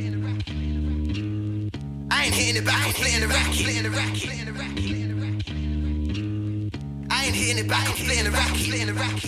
[2.11, 3.29] I ain't hitting it back, I'm splitting the
[3.99, 4.33] racket.
[7.11, 8.43] I ain't hitting it back, I'm splitting the racket.
[8.47, 9.23] I ain't hitting it back, I'm splitting the racket.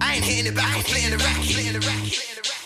[0.00, 1.16] I ain't hitting it back, I'm splitting the racket.
[1.16, 2.61] I ain't hitting it back, I'm splitting the racket.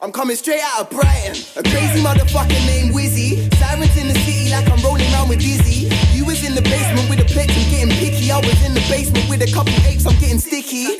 [0.00, 1.36] I'm coming straight out of Brighton.
[1.56, 3.54] A crazy motherfucker named Wizzy.
[3.54, 6.01] Sirens in the city like I'm rolling around with Dizzy.
[6.42, 8.26] In the basement with a I'm getting picky.
[8.34, 10.98] I was in the basement with a couple aches, I'm getting sticky.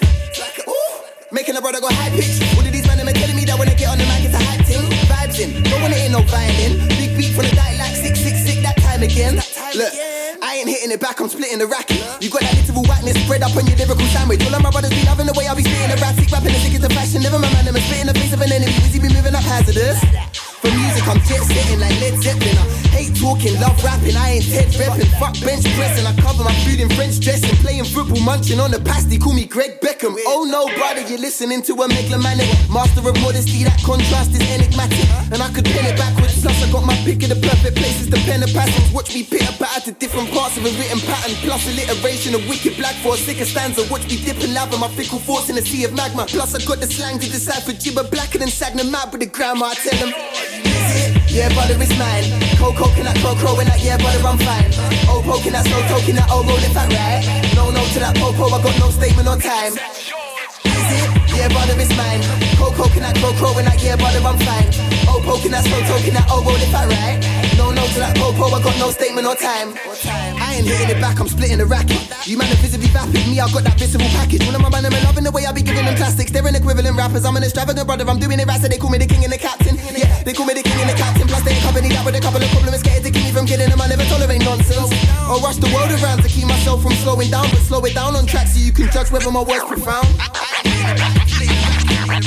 [1.34, 2.38] Making a brother go high pitch.
[2.54, 4.38] All of these men are telling me that when I get on the mic it's
[4.38, 4.86] a hype thing.
[5.10, 6.86] Vibes in, don't wanna hear no violin.
[6.94, 9.42] Big beat from the diet like 666 that time again.
[9.74, 9.90] Look,
[10.46, 11.98] I ain't hitting it back, I'm splitting the racket.
[12.22, 14.46] You got that literal whiteness spread up on your lyrical sandwich.
[14.46, 16.78] All of my brothers be loving the way I be spitting erratic, rapping as sick
[16.78, 17.18] as the fashion.
[17.18, 18.70] Never my man, I'm spitting the face of an enemy.
[18.78, 19.98] Wizzy be moving up hazardous.
[20.62, 22.54] For music, I'm jet setting like Led Zeppelin.
[22.54, 24.14] I hate talking, love rapping.
[24.14, 25.10] I ain't Ted repping.
[25.18, 26.06] Fuck bench pressing.
[26.06, 27.50] I cover my food in French dressing.
[27.66, 29.18] Playing football, munching on the pasty.
[29.18, 30.14] Call me Greg Beckham.
[30.30, 32.46] Oh no, brother, you're listening to a megalomanic.
[32.70, 35.02] Master of modesty, that contrast is enigmatic.
[35.34, 36.38] And I could pen it backwards.
[36.38, 38.06] Plus, I got my pick of the perfect places.
[38.06, 38.86] The pen of passions.
[38.94, 41.34] Watch me pitter patter to different parts of a written pattern.
[41.42, 43.82] Plus, alliteration of wicked black for a sicker stanza.
[43.90, 46.30] Watch me dip and lava my fickle thoughts in a sea of magma.
[46.30, 49.66] Plus, I got the slang to decipher gibber blacker than Sagna mad with the grammar.
[49.66, 50.51] I tell them.
[51.32, 52.28] Yeah, brother, it's mine.
[52.58, 54.68] Cold coconut, cold that, yeah, brother, I'm fine.
[55.08, 55.22] Oh,
[55.64, 57.54] slow toking that, oh, rolling fat, right?
[57.56, 59.72] No, no to that popo, I got no statement on time.
[59.72, 61.21] Is it?
[61.36, 62.20] Yeah, brother, it's mine.
[62.56, 64.68] Coco, can I crow, and I, yeah, brother, I'm fine.
[65.08, 67.18] Oh, slow talking that, oh, roll it fat, right?
[67.56, 69.76] No, no to that popo, I got no statement or time.
[70.40, 72.00] I ain't hitting it back, I'm splitting the racket.
[72.26, 74.44] You man are visibly vapid, me, I got that visceral package.
[74.46, 76.30] One of my man, I'm loving the way I be giving them plastics.
[76.30, 78.90] They're an equivalent rappers, I'm an extravagant brother, I'm doing it right, so they call
[78.90, 79.76] me the king and the captain.
[79.92, 82.20] Yeah, they call me the king and the captain, plus they accompany that with a
[82.20, 84.90] couple of compliments, scared to keep me from killing them, I never tolerate nonsense.
[85.28, 88.16] I'll rush the world around to keep myself from slowing down, but slow it down
[88.16, 90.08] on track so you can judge whether my words profound.
[92.12, 92.20] I'm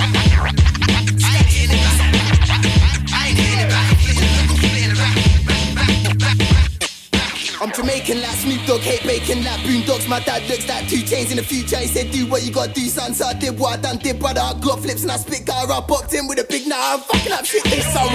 [7.71, 10.09] Jamaican like Snoop Dogg, hate bacon like Boondocks.
[10.09, 11.77] My dad looks like two chains in the future.
[11.77, 13.13] He said, Do what you gotta do, son.
[13.13, 14.41] So I did what I done, did brother.
[14.41, 15.53] I got flips and I spit guy.
[15.53, 16.95] I boxed in with a big now.
[16.95, 18.09] I'm fucking up shit this summer.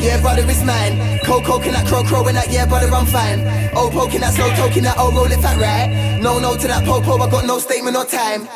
[0.00, 1.20] Yeah, brother, it's mine.
[1.24, 3.44] Coco, can that crow, crow, and that, yeah, brother, I'm fine.
[3.76, 6.20] Oh, poking that slow token, that oh, roll it fat, right?
[6.22, 8.48] No, no to that popo, I got no statement or time.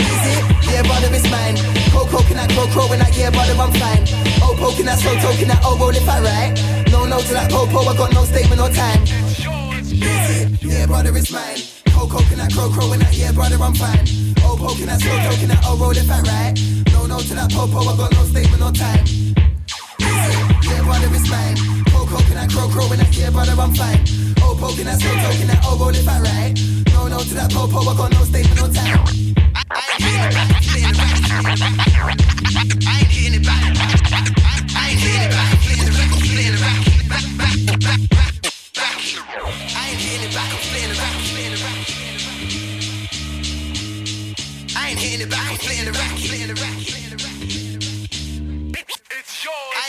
[0.00, 0.42] Is it?
[0.70, 1.56] Yeah, brother, it's mine.
[1.92, 4.04] Coco, can that crow, crow, and that, yeah, brother, I'm fine.
[4.44, 6.52] Oh, poking that slow token, that oh, roll it fat, right?
[6.92, 9.02] No, no to that popo, I got no statement or time.
[9.02, 10.62] Is it?
[10.62, 11.60] Yeah, brother, it's mine.
[11.92, 14.04] Coco, can that crow, crow, and that, yeah, brother, I'm fine.
[14.44, 16.52] Oh, poking that slow token, that oh, roll it fat, right?
[16.92, 19.04] No, no to that popo, I got no statement or time.
[19.04, 20.46] Is it?
[20.68, 21.56] Yeah, brother, it's mine.
[21.88, 24.04] Coco, can that crow, crow, and that, yeah, brother, I'm fine.
[24.44, 26.52] Oh, poking that slow token, that oh, roll it fat, right?
[26.92, 29.25] No, no to that popo, I got no statement or time.
[29.68, 29.80] I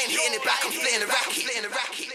[0.04, 1.46] ain't hitting it back, I'm playing the racket.
[1.46, 2.07] Playing the racket.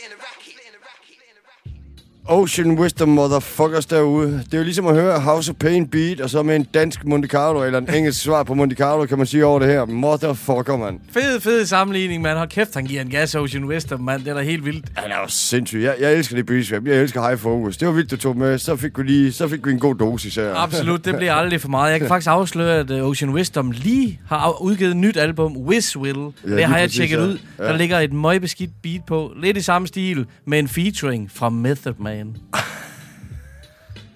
[2.26, 4.32] Ocean Wisdom Motherfuckers derude.
[4.46, 7.04] Det er jo ligesom at høre House of Pain Beat, og så med en dansk
[7.04, 9.84] Monte Carlo, eller en engelsk svar på Monte Carlo, kan man sige over det her.
[9.84, 11.00] Motherfucker, mand.
[11.12, 12.38] Fed, fed sammenligning, mand.
[12.38, 14.24] Hold kæft, han giver en gas Ocean Wisdom, mand.
[14.24, 14.84] Det er da helt vildt.
[14.94, 15.82] Han er jo sindssyg.
[15.82, 16.86] Jeg, jeg elsker det beatswap.
[16.86, 17.76] Jeg elsker high focus.
[17.76, 18.58] Det var vildt, du tog med.
[18.58, 20.54] Så fik vi lige, så fik vi en god dosis her.
[20.54, 21.90] Absolut, det bliver aldrig for meget.
[21.92, 25.96] Jeg kan faktisk afsløre, at øh, Ocean Wisdom lige har udgivet et nyt album, Wiz
[25.96, 26.18] Will.
[26.48, 27.22] Ja, det har jeg tjekket ja.
[27.24, 27.38] ud.
[27.58, 27.76] Der Ja.
[27.76, 29.32] ligger et møgbeskidt beat på.
[29.42, 32.11] Lidt i samme stil, med en featuring fra Method Man.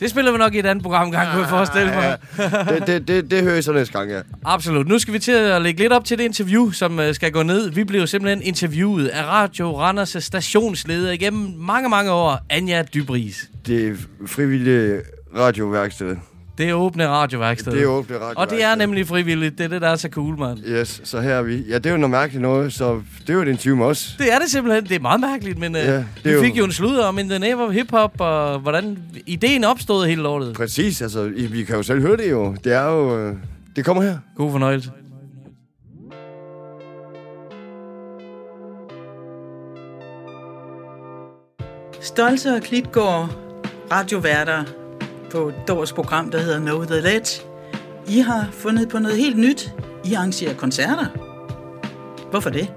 [0.01, 2.19] Det spiller vi nok i et andet program gang, kunne jeg forestille mig.
[2.69, 4.21] det, det, det, det hører jeg så næste gang, ja.
[4.45, 4.89] Absolut.
[4.89, 7.43] Nu skal vi til at lægge lidt op til det interview, som øh, skal gå
[7.43, 7.71] ned.
[7.71, 13.51] Vi blev simpelthen interviewet af Radio Randers stationsleder igennem mange, mange år, Anja Dybris.
[13.67, 15.01] Det frivillige
[15.37, 16.17] radioværksted.
[16.59, 17.73] Det er åbne radioværksted.
[17.73, 18.77] Det er åbne Og det er radioværksted.
[18.77, 19.59] nemlig frivilligt.
[19.59, 20.59] Det er det, der er så cool, mand.
[20.69, 21.57] Yes, så her er vi.
[21.69, 24.15] Ja, det er jo noget mærkeligt noget, så det er jo et interview med os.
[24.19, 24.85] Det er det simpelthen.
[24.85, 27.19] Det er meget mærkeligt, men Ja, ja, det vi jo- fik jo en sludder om
[27.19, 30.55] In the Name of Hip Hop, og hvordan ideen opstod hele lortet.
[30.57, 32.57] Præcis, altså, vi kan jo selv høre det jo.
[32.65, 33.19] Det er jo...
[33.19, 33.35] øh,
[33.77, 34.19] Det kommer her.
[34.37, 34.91] God fornøjelse.
[42.01, 43.31] Stolze og Klitgaard,
[43.93, 44.65] radioværter
[45.37, 47.43] på Dårs program, der hedder Know The Ledge.
[48.09, 49.75] I har fundet på noget helt nyt.
[50.05, 51.07] I arrangerer koncerter.
[52.31, 52.73] Hvorfor det?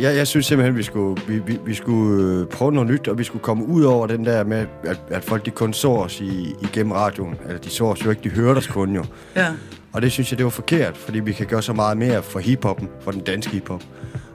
[0.00, 3.18] Ja, jeg synes simpelthen, vi skulle, vi, vi, vi skulle øh, prøve noget nyt, og
[3.18, 6.20] vi skulle komme ud over den der med, at, at folk de kun så os
[6.20, 7.34] i, igennem radioen.
[7.46, 9.04] Eller de så os jo ikke, de hørte os kun jo.
[9.36, 9.46] Ja.
[9.92, 12.38] Og det synes jeg, det var forkert, fordi vi kan gøre så meget mere for
[12.38, 13.82] hiphoppen, for den danske hiphop.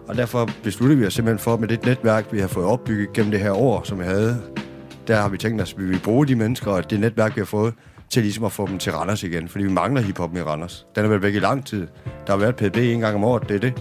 [0.07, 3.31] Og derfor besluttede vi os simpelthen for, med det netværk, vi har fået opbygget gennem
[3.31, 4.41] det her år, som vi havde,
[5.07, 7.41] der har vi tænkt os, at vi vil bruge de mennesker og det netværk, vi
[7.41, 7.73] har fået,
[8.09, 9.47] til ligesom at få dem til Randers igen.
[9.47, 10.85] Fordi vi mangler hiphoppen i Randers.
[10.95, 11.87] Den har været væk i lang tid.
[12.27, 13.73] Der har været PB en gang om året, det er det.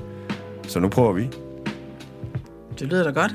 [0.68, 1.28] Så nu prøver vi.
[2.78, 3.34] Det lyder da godt.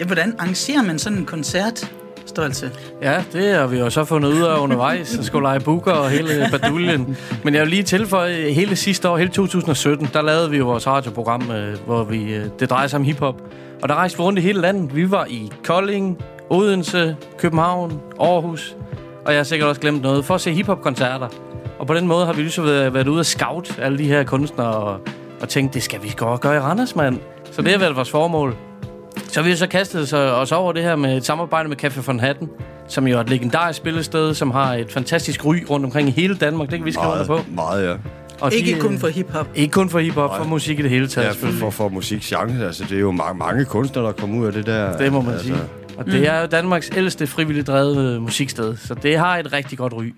[0.00, 1.92] Ja, hvordan arrangerer man sådan en koncert,
[2.26, 2.70] Stolze?
[3.02, 5.18] Ja, det har vi jo så fundet ud af undervejs.
[5.18, 7.16] Og skulle lege booker og hele baduljen.
[7.44, 10.86] Men jeg vil lige tilføje, hele sidste år, hele 2017, der lavede vi jo vores
[10.86, 13.42] radioprogram, øh, hvor vi, øh, det drejer sig om hiphop.
[13.82, 14.96] Og der rejste vi rundt i hele landet.
[14.96, 16.18] Vi var i Kolding,
[16.50, 18.76] Odense, København, Aarhus.
[19.24, 21.28] Og jeg har sikkert også glemt noget, for at se hiphop-koncerter.
[21.78, 24.24] Og på den måde har vi ligesom været, været ude og scout alle de her
[24.24, 24.98] kunstnere og,
[25.40, 27.18] og tænkt, det skal vi godt gøre i Randers, mand.
[27.52, 28.56] Så det har været vores formål.
[29.28, 32.20] Så har vi så kastet os- over det her med et samarbejde med Café von
[32.20, 32.48] Hatten,
[32.88, 36.34] som jo er et legendarisk spillested, som har et fantastisk ry rundt omkring i hele
[36.34, 36.70] Danmark.
[36.70, 37.40] Det kan vi skrive under på.
[37.54, 37.94] Meget, ja.
[38.40, 39.48] Og Ikke de, kun øh, for hiphop.
[39.54, 41.26] Ikke kun for hiphop, for musik i det hele taget.
[41.26, 42.66] Ja, for, for, for musikgenre.
[42.66, 44.96] Altså, det er jo mange, mange kunstnere, der kommer ud af det der.
[44.96, 45.58] Det må man altså, sige.
[46.00, 49.78] Og det er jo Danmarks ældste frivilligt drevet øh, musiksted, så det har et rigtig
[49.78, 50.14] godt ry.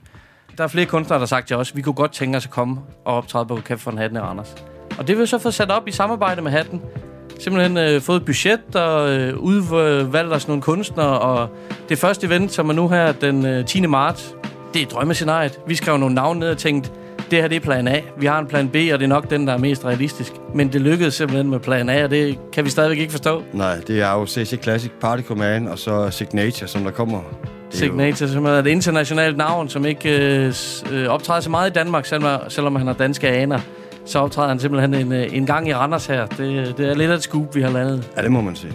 [0.59, 2.45] Der er flere kunstnere, der har sagt til os, at vi kunne godt tænke os
[2.45, 4.55] at komme og optræde på Café von Hatten i Randers.
[4.99, 6.83] Og det vil vi så få sat op i samarbejde med Hatten.
[7.39, 11.18] Simpelthen øh, fået et budget og øh, udvalgt os nogle kunstnere.
[11.18, 11.49] Og
[11.89, 13.87] det første event, som er nu her den øh, 10.
[13.87, 14.35] marts,
[14.74, 15.59] det er drømmescenariet.
[15.66, 16.91] Vi skrev nogle navne ned og tænkte,
[17.33, 18.01] det her det er plan A.
[18.16, 20.33] Vi har en plan B, og det er nok den, der er mest realistisk.
[20.55, 23.43] Men det lykkedes simpelthen med plan A, og det kan vi stadigvæk ikke forstå.
[23.53, 27.18] Nej, det er jo CC Classic Party Command, og så Signature, som der kommer.
[27.18, 27.22] Er
[27.70, 30.55] Signature, som er et internationalt navn, som ikke øh,
[30.93, 33.61] øh, optræder så meget i Danmark, selvom, selvom han har danske aner.
[34.07, 36.26] Så optræder han simpelthen en, øh, en gang i Randers her.
[36.26, 38.11] Det, det er lidt af et scoop, vi har landet.
[38.16, 38.72] Ja, det må man sige.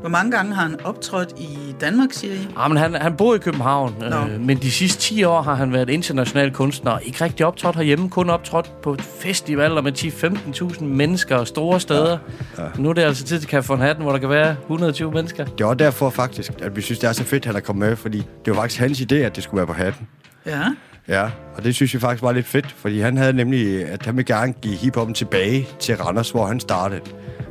[0.00, 2.48] Hvor mange gange har han optrådt i Danmark, siger I?
[2.58, 4.06] Ja, men han, han bor i København, Nå.
[4.16, 6.98] øh, men de sidste 10 år har han været international kunstner.
[6.98, 12.18] Ikke rigtig optrådt herhjemme, kun optrådt på festivaler med 10-15.000 mennesker og store steder.
[12.58, 12.62] Ja.
[12.62, 12.68] Ja.
[12.78, 15.44] Nu er det altså tid til Café von Hatten, hvor der kan være 120 mennesker.
[15.44, 17.88] Det var derfor faktisk, at vi synes, det er så fedt, at han er kommet
[17.88, 20.08] med, fordi det var faktisk hans idé, at det skulle være på hatten.
[20.46, 20.60] Ja.
[21.08, 24.16] Ja, og det synes jeg faktisk var lidt fedt, fordi han havde nemlig, at han
[24.16, 27.00] vil gerne give hiphoppen tilbage til Randers, hvor han startede.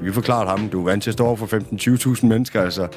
[0.01, 2.87] Vi forklarede ham, du er vant til at stå over for 15-20.000 mennesker, altså,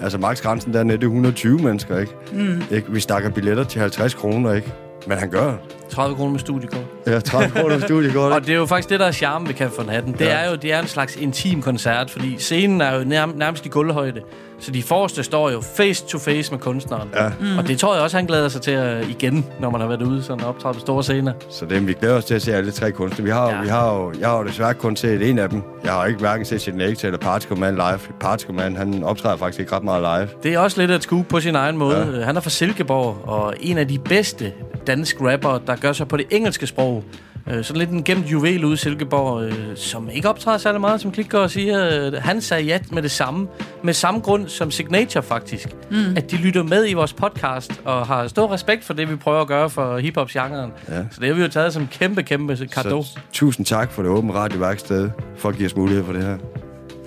[0.00, 2.12] altså maksgrænsen dernede, det er 120 mennesker, ikke?
[2.32, 2.62] Mm.
[2.70, 2.92] ikke?
[2.92, 4.72] Vi snakker billetter til 50 kroner, ikke?
[5.06, 5.56] Men han gør.
[5.90, 6.84] 30 kroner med studiekort.
[7.06, 9.54] Ja, 30 kroner med studiekort, Og det er jo faktisk det, der er charmen ved
[9.60, 10.12] Café von Hatten.
[10.12, 10.30] Det Ja.
[10.30, 13.68] er jo det er en slags intim koncert, fordi scenen er jo nærm- nærmest i
[13.68, 14.20] gulvhøjde.
[14.62, 17.08] Så de forreste står jo face to face med kunstneren.
[17.16, 17.28] Ja.
[17.40, 17.58] Mm.
[17.58, 20.02] Og det tror jeg også, han glæder sig til at, igen, når man har været
[20.02, 21.32] ude sådan optræde på store scener.
[21.50, 23.24] Så det, vi glæder os til at se alle tre kunstnere.
[23.24, 23.62] Vi har, ja.
[23.62, 25.62] Vi har jo, jeg har jo desværre kun set en af dem.
[25.84, 27.98] Jeg har ikke hverken set Signature eller Party Command live.
[28.20, 30.28] Party Command, han optræder faktisk ikke ret meget live.
[30.42, 32.14] Det er også lidt et scoop på sin egen måde.
[32.18, 32.24] Ja.
[32.24, 34.52] Han er fra Silkeborg, og en af de bedste
[34.86, 37.04] danske rapper, der gør sig på det engelske sprog.
[37.50, 41.00] Øh, Sådan lidt en gemt juvel ude i Silkeborg, øh, som ikke optræder særlig meget,
[41.00, 42.06] som Klikgaard siger.
[42.06, 43.48] Øh, Han sagde ja med det samme.
[43.82, 45.68] Med samme grund som Signature, faktisk.
[45.90, 46.16] Mm.
[46.16, 49.40] At de lytter med i vores podcast, og har stor respekt for det, vi prøver
[49.40, 50.70] at gøre for hiphop-genren.
[50.88, 50.94] Ja.
[51.10, 53.02] Så det har vi jo taget som kæmpe, kæmpe kado.
[53.02, 56.36] Så tusind tak for det åbne radioværksted, for at give os mulighed for det her.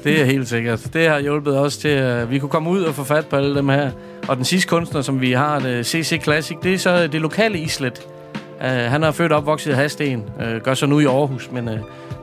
[0.03, 0.87] Det er helt sikkert.
[0.93, 3.55] Det har hjulpet os til, at vi kunne komme ud og få fat på alle
[3.55, 3.91] dem her.
[4.27, 7.59] Og den sidste kunstner, som vi har, det CC Classic, det er så det lokale
[7.59, 8.01] islet.
[8.63, 11.67] Uh, han er født og opvokset i Hasten, uh, gør så nu i Aarhus, men
[11.67, 11.73] uh,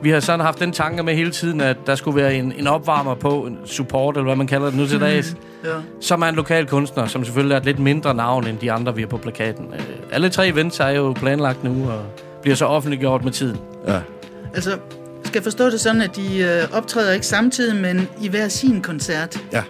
[0.01, 2.67] vi har sådan haft den tanke med hele tiden, at der skulle være en, en
[2.67, 5.69] opvarmer på, en support, eller hvad man kalder det nu til dags, Ja.
[6.01, 8.95] som er en lokal kunstner, som selvfølgelig er et lidt mindre navn end de andre,
[8.95, 9.65] vi har på plakaten.
[9.65, 9.75] Uh,
[10.11, 12.01] alle tre events er jo planlagt nu, og
[12.41, 13.57] bliver så offentliggjort med tiden.
[13.87, 13.99] Ja.
[14.53, 14.77] Altså,
[15.23, 18.81] skal jeg forstå det sådan, at de øh, optræder ikke samtidig, men i hver sin
[18.81, 19.39] koncert?
[19.51, 19.63] Ja.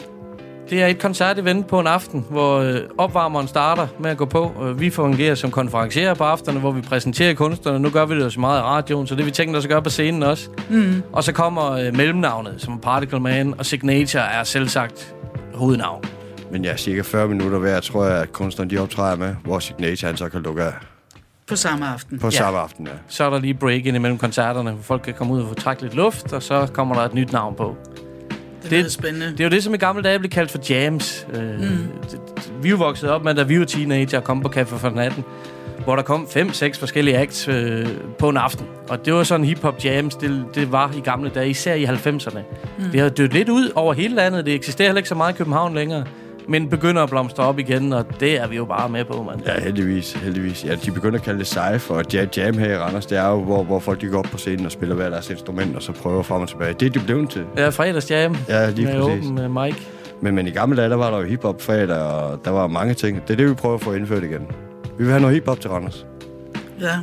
[0.72, 4.52] Det er et koncertevent på en aften, hvor øh, opvarmeren starter med at gå på.
[4.64, 7.80] Øh, vi fungerer som konferencier på aftenerne, hvor vi præsenterer kunstnerne.
[7.80, 9.70] Nu gør vi det jo så meget i radioen, så det vi tænker os at
[9.70, 10.50] gøre på scenen også.
[10.70, 11.04] Mm.
[11.14, 15.16] Og så kommer øh, mellemnavnet, som er Particle Man, og Signature er selvsagt
[15.54, 16.04] hovednavn.
[16.52, 20.08] Men ja, cirka 40 minutter hver, tror jeg, at kunstneren de optræder med, hvor Signature
[20.08, 20.74] han så kan lukke af
[21.48, 22.20] På samme aften?
[22.20, 22.32] på ja.
[22.32, 22.88] samme aften.
[22.88, 22.94] Ja.
[23.08, 25.54] Så er der lige break ind imellem koncerterne, hvor folk kan komme ud og få
[25.54, 27.78] trække lidt luft, og så kommer der et nyt navn på.
[28.72, 29.32] Det lyder spændende.
[29.32, 31.28] Det er jo det, som i gamle dage blev kaldt for jams.
[31.34, 31.88] Øh, mm.
[32.62, 34.90] Vi er jo vokset op med, da vi var teenager og kom på Café for
[34.90, 35.24] natten,
[35.84, 37.88] hvor der kom fem, seks forskellige acts øh,
[38.20, 38.66] på en aften.
[38.90, 42.40] Og det var sådan hip-hop jams, det, det var i gamle dage, især i 90'erne.
[42.78, 42.84] Mm.
[42.86, 42.92] Mm.
[42.92, 44.46] Det har dødt lidt ud over hele landet.
[44.46, 46.06] Det eksisterer heller ikke så meget i København længere.
[46.48, 49.42] Men begynder at blomstre op igen, og det er vi jo bare med på, mand.
[49.46, 50.66] Ja, heldigvis, heldigvis.
[50.66, 53.28] Ja, de begynder at kalde det cypher, og jam, jam her i Randers, det er
[53.28, 55.82] jo, hvor, hvor folk de går op på scenen og spiller hver deres instrument, og
[55.82, 56.74] så prøver frem og tilbage.
[56.74, 57.44] Det er de blevet til.
[57.58, 58.38] Ja, fredagsjam.
[58.48, 59.28] Ja, lige med præcis.
[59.30, 59.76] åben uh, mic.
[60.22, 62.94] Men, men i gamle dage, der var der jo hiphop fredag, og der var mange
[62.94, 63.22] ting.
[63.28, 64.48] Det er det, vi prøver at få indført igen.
[64.98, 66.06] Vi vil have noget hiphop til Randers.
[66.82, 67.00] Ja.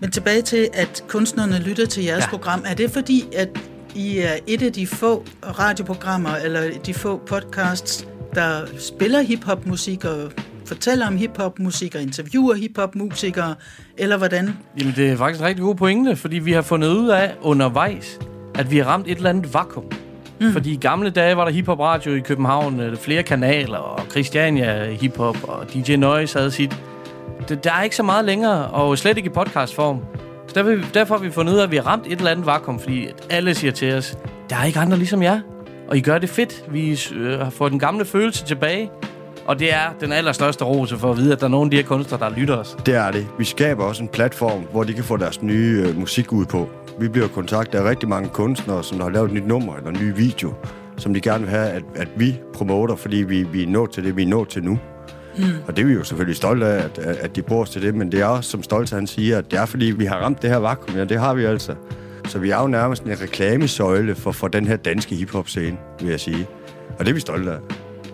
[0.00, 2.24] Men tilbage til, at kunstnerne lytter til jeres.
[2.24, 2.30] Ja.
[2.30, 2.64] program.
[2.66, 3.48] Er det fordi, at
[3.96, 5.24] I er et af de få
[5.58, 10.32] radioprogrammer, eller de få podcasts, der spiller hiphopmusik og
[10.66, 13.54] fortæller om hiphopmusik og interviewer hiphopmusikere,
[13.98, 14.56] eller hvordan?
[14.80, 18.18] Jamen, det er faktisk rigtig god pointe, fordi vi har fundet ud af undervejs,
[18.54, 19.84] at vi har ramt et eller andet vakuum.
[20.40, 20.52] Mm.
[20.52, 24.90] Fordi i gamle dage var der hiphop radio i København, øh, flere kanaler, og Christiania
[24.90, 26.76] hiphop, og DJ Noise havde sit.
[27.48, 30.00] Det, der er ikke så meget længere, og slet ikke i podcastform.
[30.56, 32.46] Der vil, derfor har vi fundet ud af, at vi har ramt et eller andet
[32.46, 34.18] vakuum, fordi alle siger til os,
[34.50, 35.40] der er ikke andre ligesom jer,
[35.88, 36.64] og I gør det fedt.
[36.68, 38.90] Vi øh, har fået den gamle følelse tilbage,
[39.46, 41.76] og det er den allerstørste rose for at vide, at der er nogle af de
[41.76, 42.76] her kunstnere, der lytter os.
[42.86, 43.26] Det er det.
[43.38, 46.68] Vi skaber også en platform, hvor de kan få deres nye øh, musik ud på.
[47.00, 49.90] Vi bliver kontaktet af rigtig mange kunstnere, som der har lavet et nyt nummer eller
[49.90, 50.54] en ny video,
[50.96, 54.04] som de gerne vil have, at, at vi promoter, fordi vi, vi er nået til
[54.04, 54.78] det, vi er nået til nu.
[55.38, 55.44] Mm.
[55.66, 57.94] Og det er vi jo selvfølgelig stolte af, at, at de bruger os til det,
[57.94, 60.42] men det er også, som Stolte han siger, at det er fordi, vi har ramt
[60.42, 60.96] det her vakuum.
[60.96, 61.74] Ja, det har vi altså.
[62.28, 66.20] Så vi er jo nærmest en reklamesøjle for, for den her danske hiphop-scene, vil jeg
[66.20, 66.46] sige.
[66.98, 67.58] Og det er vi stolte af.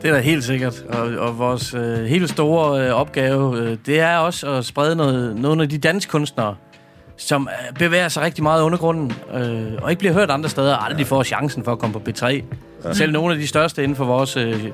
[0.03, 0.85] Det er da helt sikkert.
[0.89, 5.37] Og, og vores øh, helt store øh, opgave, øh, det er også at sprede noget,
[5.37, 6.55] nogle af de danske kunstnere,
[7.17, 10.75] som øh, bevæger sig rigtig meget i undergrunden, øh, og ikke bliver hørt andre steder,
[10.75, 12.27] og aldrig får chancen for at komme på B3.
[12.85, 12.93] Ja.
[12.93, 14.67] Selv nogle af de største inden for vores øh,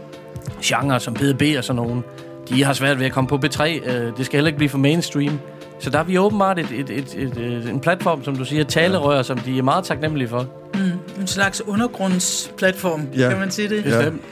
[0.62, 2.04] genre, som PDB og sådan nogen,
[2.48, 3.90] de har svært ved at komme på B3.
[3.90, 5.38] Øh, det skal heller ikke blive for mainstream.
[5.80, 8.64] Så der er vi åbenbart et, et, et, et, et, en platform, som du siger,
[8.64, 9.22] talerør, ja.
[9.22, 10.46] som de er meget taknemmelige for.
[10.74, 13.28] Mm, en slags undergrundsplatform, Ja.
[13.28, 13.84] kan man sige det?
[13.84, 14.22] Bestemt.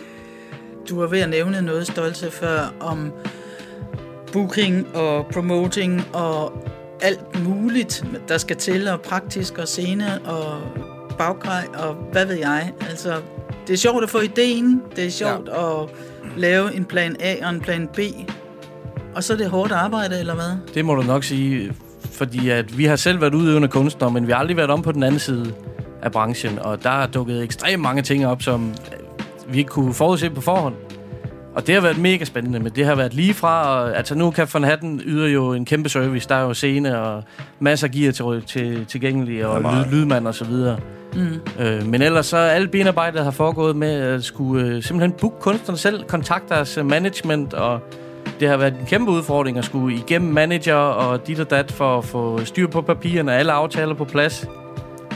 [0.89, 3.13] Du var ved at nævne noget stolte før om
[4.33, 6.53] booking og promoting og
[7.01, 10.61] alt muligt, der skal til, og praktisk og scene og
[11.19, 12.73] baggrej og hvad ved jeg.
[12.91, 13.15] Altså,
[13.67, 15.83] det er sjovt at få ideen, det er sjovt ja.
[15.83, 15.89] at
[16.37, 17.99] lave en plan A og en plan B,
[19.15, 20.75] og så er det hårdt arbejde, eller hvad?
[20.75, 21.73] Det må du nok sige,
[22.13, 24.93] fordi at vi har selv været udøvende kunstnere, men vi har aldrig været om på
[24.93, 25.55] den anden side
[26.03, 28.75] af branchen, og der er dukket ekstremt mange ting op, som
[29.49, 30.75] vi ikke kunne forudse på forhånd.
[31.55, 34.31] Og det har været mega spændende, men det har været lige fra, og, altså nu
[34.31, 37.25] kan Von Hatten yder jo en kæmpe service, der er jo scene og
[37.61, 40.79] masser af gear til, til, tilgængelige, og lyd, lydmand og så videre.
[41.17, 41.65] Mm.
[41.65, 45.41] Øh, men ellers så er alle benarbejdet har foregået med at skulle øh, simpelthen booke
[45.41, 47.81] kunstnerne selv, kontakte deres øh, management, og
[48.41, 51.99] det har været en kæmpe udfordring at skulle igennem manager og dit og dat for
[51.99, 54.49] at få styr på papirerne og alle aftaler på plads.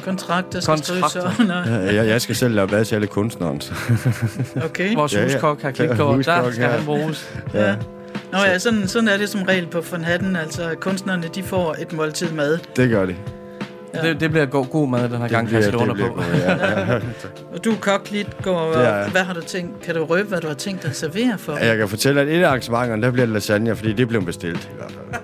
[0.05, 1.43] Kontrakter skal skrives Kontrakter.
[1.45, 1.85] under.
[1.85, 3.61] Ja, jeg, jeg skal selv lave mad til alle kunstneren.
[3.61, 3.75] så.
[4.65, 4.95] Okay.
[4.95, 7.41] Vores huskok har klippekort, der skal han bruges.
[7.55, 7.75] Ja.
[8.33, 10.37] Nå ja, sådan, sådan er det som regel på Von Hatten.
[10.37, 12.59] Altså, kunstnerne, de får et måltid mad.
[12.77, 13.15] Det gør de.
[13.95, 14.09] Ja.
[14.09, 16.23] Det, det bliver god, god mad den her gang, kan jeg skrive under på.
[16.35, 16.95] ja.
[17.55, 19.09] Og du er kok lidt, går, Det jeg.
[19.13, 19.81] hvad har du tænkt?
[19.83, 21.57] Kan du røbe, hvad du har tænkt dig at servere for?
[21.57, 24.65] Jeg kan fortælle, at et af arrangementerne, der bliver det lasagne, fordi det blev bestilt
[24.65, 25.23] i hvert fald.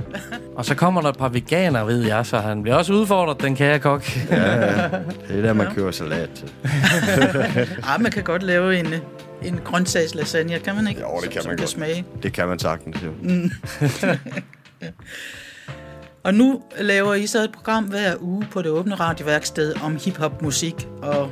[0.56, 3.56] Og så kommer der et par veganer, ved jeg, så han bliver også udfordret, den
[3.56, 4.16] kære kok.
[4.30, 4.88] Ja, ja.
[5.28, 6.48] Det er der, man køber salat til.
[7.94, 8.86] ah, man kan godt lave en,
[9.44, 11.00] en grøntsagslasagne, kan man ikke?
[11.00, 11.70] Jo, det kan som, man som godt.
[11.70, 12.04] smage.
[12.22, 13.10] Det kan man sagtens, jo.
[13.22, 13.50] Mm.
[16.27, 20.89] og nu laver I så et program hver uge på det åbne radioværksted om hiphop-musik,
[21.03, 21.31] og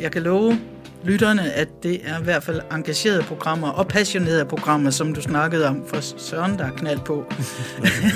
[0.00, 0.58] jeg kan love
[1.04, 5.68] lytterne, at det er i hvert fald engagerede programmer og passionerede programmer, som du snakkede
[5.68, 7.24] om for Søren, der er knald på.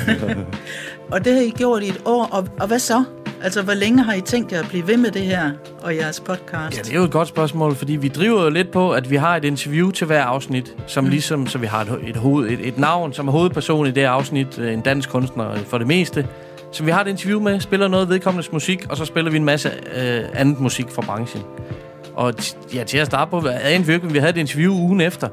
[1.12, 3.05] og det har I gjort i et år, og, og hvad så?
[3.43, 5.51] Altså, hvor længe har I tænkt jer at blive ved med det her
[5.83, 6.76] og jeres podcast?
[6.76, 9.16] Ja, det er jo et godt spørgsmål, fordi vi driver jo lidt på, at vi
[9.16, 11.11] har et interview til hver afsnit, som mm.
[11.11, 14.03] ligesom, så vi har et, et, hoved, et, et navn, som er hovedperson i det
[14.03, 16.26] afsnit, øh, en dansk kunstner for det meste,
[16.72, 19.45] som vi har et interview med, spiller noget vedkommendes musik, og så spiller vi en
[19.45, 21.43] masse øh, andet musik fra branchen.
[22.15, 22.35] Og
[22.75, 25.01] ja, til at starte på, anede vi jo ikke, men vi havde et interview ugen
[25.01, 25.29] efter.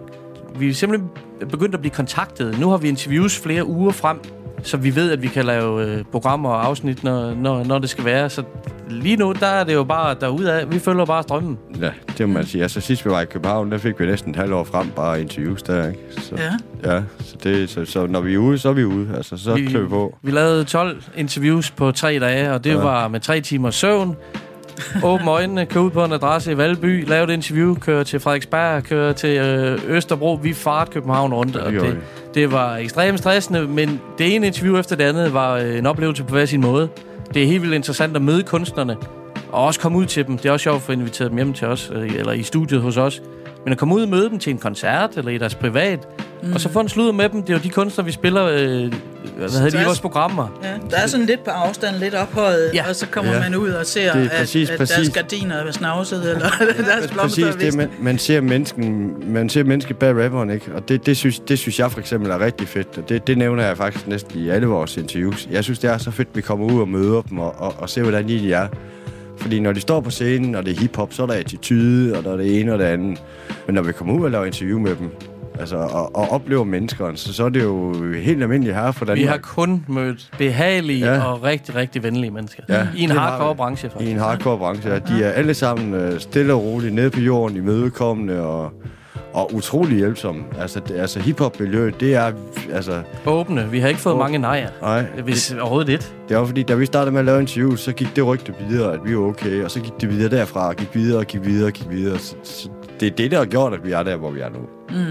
[0.55, 1.09] Vi er simpelthen
[1.49, 2.59] begyndt at blive kontaktet.
[2.59, 4.19] Nu har vi interviews flere uger frem,
[4.63, 7.89] så vi ved, at vi kan lave øh, programmer og afsnit, når, når, når det
[7.89, 8.29] skal være.
[8.29, 8.43] Så
[8.89, 10.65] lige nu, der er det jo bare derudad.
[10.65, 11.57] Vi følger bare strømmen.
[11.81, 12.61] Ja, det må man sige.
[12.63, 15.21] Altså sidst vi var i København, der fik vi næsten et halvt år frem bare
[15.21, 15.99] interviews der, ikke?
[16.17, 16.51] Så, Ja.
[16.93, 19.07] Ja, så, det, så, så når vi er ude, så er vi ude.
[19.17, 20.17] Altså, så Vi- klør vi på.
[20.23, 22.75] Vi lavede 12 interviews på tre dage, og det Ja.
[22.77, 24.15] var med tre timer søvn.
[25.03, 28.83] Åbne øjnene, køre ud på en adresse i Valby, lave et interview, køre til Frederiksberg,
[28.83, 30.33] køre til øh, Østerbro.
[30.33, 31.97] Vi fart København rundt, og det,
[32.33, 36.23] det var ekstremt stressende, men det ene interview efter det andet var øh, en oplevelse
[36.23, 36.89] på hver sin måde.
[37.33, 38.97] Det er helt vildt interessant at møde kunstnerne,
[39.51, 40.37] og også komme ud til dem.
[40.37, 42.81] Det er også sjovt at få inviteret dem hjem til os, øh, eller i studiet
[42.81, 43.21] hos os.
[43.65, 46.07] Men at komme ud og møde dem til en koncert, eller i deres privat,
[46.41, 46.47] Mm.
[46.47, 46.53] mm.
[46.53, 47.41] og så få en sludder med dem.
[47.43, 48.49] Det er jo de kunstnere, vi spiller øh,
[49.37, 50.59] hvad hedder det, i vores programmer.
[50.63, 52.83] Ja, der er sådan lidt på afstand, lidt ophøjet, ja.
[52.89, 53.39] og så kommer Ja.
[53.39, 55.13] man ud og ser, Det er at, præcis- at deres præcis.
[55.13, 56.49] gardiner er snavset, eller
[56.85, 60.71] deres blomster Præcis er det, man, man ser mennesken, man ser mennesket bag rapperen, ikke?
[60.75, 62.87] Og det, det, synes, det synes jeg for eksempel er rigtig fedt.
[62.97, 65.47] Og det, det nævner jeg faktisk næsten i alle vores interviews.
[65.51, 67.73] Jeg synes, det er så fedt, at vi kommer ud og møder dem og, og,
[67.77, 68.67] og ser, hvordan de de er.
[69.39, 72.23] Fordi når de står på scenen, og det er hiphop, så er der attitude, og
[72.23, 73.21] der er det ene og det andet.
[73.65, 75.09] Men når vi kommer ud og laver interview med dem,
[75.59, 79.19] altså, og, og oplever menneskerne, så, så er det jo helt almindelige herre for Danmark.
[79.21, 81.23] Vi har kun mødt behagelige Ja.
[81.23, 82.63] og rigtig, rigtig venlige mennesker.
[82.69, 84.09] Ja, I en hardcore branche, faktisk.
[84.09, 84.99] I en hardcore branche, ja.
[84.99, 88.71] De er alle sammen øh, stille og roligt nede på jorden, imødekommende og,
[89.33, 90.43] og utrolig hjælpsomme.
[90.61, 92.31] Altså, det, altså hiphop-miljøet, det er...
[92.73, 93.67] Altså, Åbne.
[93.71, 94.23] Vi har ikke fået Åbne.
[94.23, 94.69] mange nejer.
[94.81, 95.05] nej.
[95.23, 96.13] Hvis overhovedet lidt.
[96.29, 98.93] Det var fordi, da vi startede med at lave interview, så gik det rygte videre,
[98.93, 99.63] at vi var okay.
[99.63, 102.19] Og så gik det videre derfra, og gik videre, og gik videre, og gik videre.
[102.19, 102.69] Så, så
[102.99, 104.59] det er det, der har gjort, at vi er der, hvor vi er nu.
[104.89, 105.05] Mm.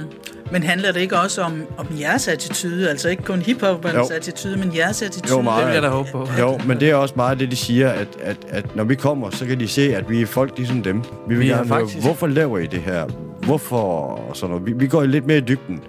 [0.53, 2.91] Men handler det ikke også om, om jeres attitude?
[2.91, 5.37] Altså ikke kun hiphoppernes attitude, men jeres attitude?
[5.37, 5.66] Jo, meget.
[5.66, 6.29] vil jeg da håbe på.
[6.41, 9.31] Jo, men det er også meget det, de siger, at, at, at når vi kommer,
[9.31, 10.97] så kan de se, at vi er folk ligesom dem.
[11.03, 13.05] Vi vil Vi er gerne høre, faktisk- hvorfor laver I det her?
[13.49, 13.76] Hvorfor?
[14.28, 14.66] Og sådan noget.
[14.66, 15.80] Vi, vi går lidt mere i dybden,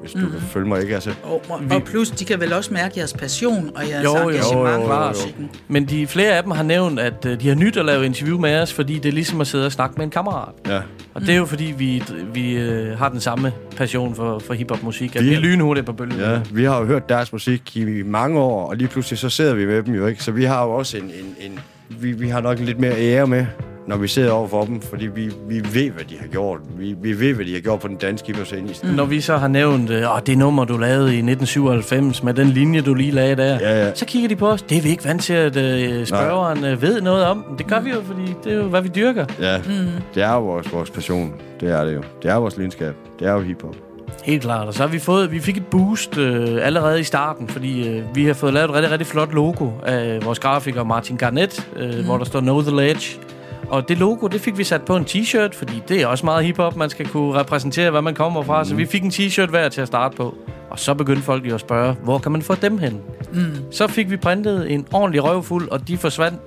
[0.00, 0.30] hvis du Mhm.
[0.30, 0.94] kan følge mig, ikke?
[0.94, 4.18] Altså, Og, og, og plus, de kan vel også mærke jeres passion og jeres Jo,
[4.18, 5.08] jo, engagement jo, jo, jo.
[5.08, 5.50] musikken.
[5.68, 8.38] Men de, flere af dem har nævnt, at øh, de har nyt at lave interview
[8.38, 10.54] med os, fordi det er ligesom at sidde og snakke med en kammerat.
[10.66, 10.80] ja.
[11.14, 12.02] Og det er jo fordi, vi,
[12.34, 15.16] vi øh, har den samme passion for, for hiphop-musik.
[15.16, 16.20] At Vi- vi er lynhurtigt på bølgen.
[16.20, 19.54] Ja, vi har jo hørt deres musik i mange år, og lige pludselig så sidder
[19.54, 20.22] vi med dem jo, ikke?
[20.22, 23.26] Så vi har jo også en, en, en, vi, vi har nok lidt mere ære
[23.26, 23.46] med,
[23.86, 26.60] når vi sidder over for dem, fordi vi, vi ved, hvad de har gjort.
[26.78, 28.68] Vi, vi ved, hvad de har gjort på den danske hiphop-scene.
[28.82, 28.88] Mm.
[28.88, 32.48] Når vi så har nævnt, øh, åh, det nummer, du lavede i 1997, med den
[32.48, 33.94] linje, du lige lagde der, ja, ja.
[33.94, 34.62] så kigger de på os.
[34.62, 37.44] Det er vi ikke vant til, at øh, spørgeren øh, ved noget om.
[37.58, 39.26] Det gør vi jo, fordi det er jo, hvad vi dyrker.
[39.40, 40.02] Ja, mm.
[40.14, 41.34] det er jo vores, vores passion.
[41.60, 42.02] Det er det jo.
[42.22, 42.94] Det er vores lidenskab.
[43.18, 43.76] Det er jo hiphop.
[44.24, 44.66] Helt klart.
[44.68, 48.04] Og så har vi fået, vi fik et boost øh, allerede i starten, fordi øh,
[48.14, 51.98] vi har fået lavet et rigtig, rigtig flot logo af vores grafiker Martin Garnett, øh,
[51.98, 52.04] mm.
[52.04, 53.20] hvor der står Know The Ledge.
[53.68, 56.44] Og det logo, det fik vi sat på en t-shirt, fordi det er også meget
[56.44, 56.76] hiphop.
[56.76, 58.62] Man skal kunne repræsentere, hvad man kommer fra.
[58.62, 58.68] Mm.
[58.68, 60.34] Så vi fik en t-shirt hver til at starte på.
[60.70, 63.00] Og så begyndte folk jo at spørge, hvor kan man få dem hen?
[63.32, 63.50] Mm.
[63.70, 66.40] Så fik vi printet en ordentlig røvfuld, og de forsvandt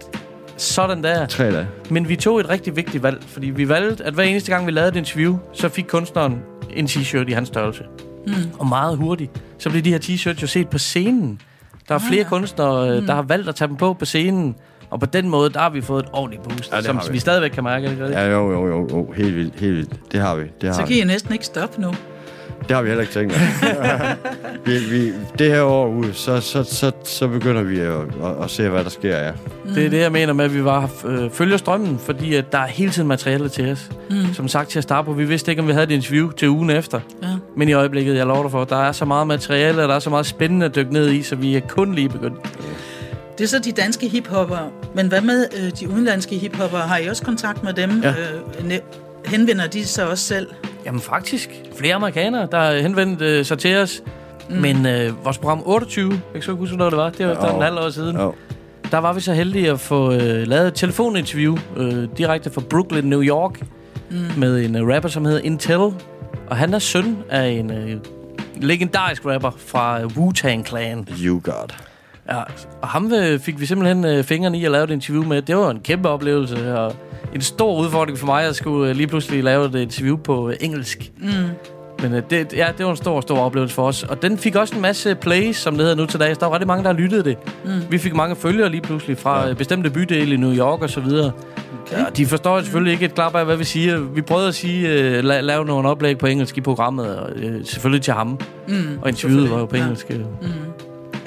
[0.57, 1.25] sådan der.
[1.25, 1.67] Tre dage.
[1.89, 4.71] Men vi tog et rigtig vigtigt valg, fordi vi valgte, at hver eneste gang vi
[4.71, 6.39] lavede et interview, så fik kunstneren
[6.73, 7.83] en t-shirt i hans størrelse.
[8.27, 8.33] Mm.
[8.59, 11.41] Og meget hurtigt, så blev de her t-shirts jo set på scenen.
[11.89, 12.29] Der er flere ja.
[12.29, 13.05] kunstnere, Mm.
[13.05, 14.55] der har valgt at tage dem på på scenen.
[14.89, 17.11] Og på den måde, der har vi fået et ordentligt boost, Ja, som vi.
[17.13, 17.89] vi stadigvæk kan mærke.
[17.89, 18.05] Ikke?
[18.05, 19.11] Ja, jo, jo, jo, jo.
[19.15, 20.11] Helt vildt, helt vildt.
[20.11, 20.43] Det har vi.
[20.61, 20.93] Det har Så vi.
[20.93, 21.91] kan I næsten ikke stoppe nu.
[22.67, 23.33] Det har vi heller ikke tænkt
[24.65, 28.49] vi, vi, det her år ud, så, så, så, så begynder vi at, at, at
[28.49, 29.31] se, hvad der sker, ja.
[29.75, 32.57] Det er det, jeg mener med, at vi var øh, følger strømmen, fordi at der
[32.57, 33.89] er hele tiden materiale til os.
[34.09, 34.33] Mm.
[34.33, 36.49] Som sagt til at starte på, vi vidste ikke, om vi havde et interview til
[36.49, 36.99] ugen efter.
[37.23, 37.27] Ja.
[37.57, 39.99] Men i øjeblikket, jeg lover dig for, der er så meget materiale, og der er
[39.99, 42.37] så meget spændende at dykke ned i, så vi er kun lige begyndt.
[43.37, 44.57] Det er så de danske hiphopper.
[44.95, 46.77] Men hvad med øh, de udenlandske hiphopper?
[46.77, 48.01] Har I også kontakt med dem?
[48.03, 48.09] Ja.
[48.09, 48.79] Øh,
[49.25, 50.47] henvender de sig også selv?
[50.85, 54.03] Jamen faktisk, flere amerikanere, der har henvendt øh, sig til os.
[54.49, 54.55] Mm.
[54.55, 57.31] Men øh, vores program 28, jeg kan så ikke huske, hvornår det var, det var
[57.33, 57.55] efter Jo.
[57.55, 58.15] en halv år siden.
[58.17, 58.33] Jo.
[58.91, 63.03] Der var vi så heldige at få øh, lavet et telefoninterview øh, direkte fra Brooklyn,
[63.03, 63.61] New York,
[64.11, 64.17] Mm.
[64.37, 65.77] med en øh, rapper, som hedder Intel.
[66.47, 67.95] Og han er søn af en øh,
[68.55, 71.07] legendarisk rapper fra øh, Wu-Tang Clan.
[71.25, 71.73] You God.
[72.31, 72.39] Ja,
[72.81, 75.41] og ham øh, fik vi simpelthen øh, fingrene i at lave et interview med.
[75.41, 76.95] Det var en kæmpe oplevelse, og
[77.35, 81.11] en stor udfordring for mig at skulle øh, lige pludselig lave et interview på engelsk.
[81.17, 81.27] Mm.
[82.01, 84.03] Men det, ja, det var en stor, stor oplevelse for os.
[84.03, 86.37] Og den fik også en masse plays, som det hedder nu til dags.
[86.37, 87.37] Der var rigtig mange, der lyttede det.
[87.65, 87.71] Mm.
[87.89, 89.53] Vi fik mange følgere lige pludselig fra ja.
[89.53, 91.31] bestemte bydele i New York og så videre.
[91.87, 91.97] Okay.
[91.97, 93.99] Ja, de forstår selvfølgelig ikke et klap af, hvad vi siger.
[93.99, 97.51] Vi prøvede at sige, uh, la- lave nogle oplæg på engelsk i programmet, og uh,
[97.63, 98.39] selvfølgelig til ham.
[98.67, 100.07] Mm, og interviewet var jo på engelsk.
[100.09, 100.19] øh.
[100.19, 100.47] Mm.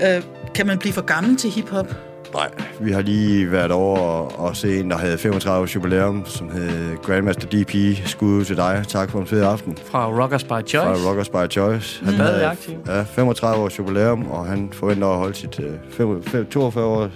[0.06, 0.22] Øh,
[0.54, 1.86] kan man blive for gammel til hiphop?
[2.34, 6.26] Nej, vi har lige været over og, og se en, der havde 35 års jubilæum,
[6.26, 8.06] som hed Grandmaster DP.
[8.08, 8.84] Skud til dig.
[8.88, 9.78] Tak for en fed aften.
[9.90, 10.72] Fra Rockers by Choice.
[11.02, 12.04] Fra Rockers by Choice.
[12.04, 12.10] Mm.
[12.12, 12.74] Stadig havde aktiv.
[12.86, 17.10] Ja, 35 års jubilæum, og han forventer at holde sit øh, fem- fem- 42 års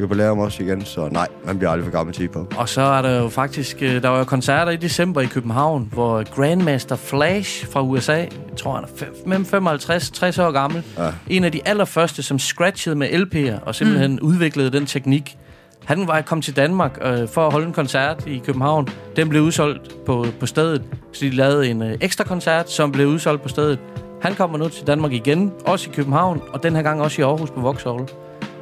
[0.00, 0.84] jubilæum også igen.
[0.84, 2.54] Så nej, man bliver aldrig for gammel til hiphop.
[2.58, 5.88] Og så er der jo faktisk, øh, der var jo koncerter i december i København,
[5.92, 11.10] hvor Grandmaster Flash fra USA, jeg tror han er mellem 55 60 år gammel, Ja.
[11.28, 14.28] en af de allerførste, som scratchede med LP'er og simpelthen mm.
[14.28, 15.36] udviklede den teknik.
[15.84, 18.88] Han var kom til Danmark øh, for at holde en koncert i København.
[19.16, 20.82] Den blev udsolgt på, på stedet,
[21.12, 23.78] så de lavede en øh, ekstra koncert, som blev udsolgt på stedet.
[24.22, 27.24] Han kommer nu til Danmark igen, også i København, og den her gang også i
[27.24, 28.00] Aarhus på Vauxhall.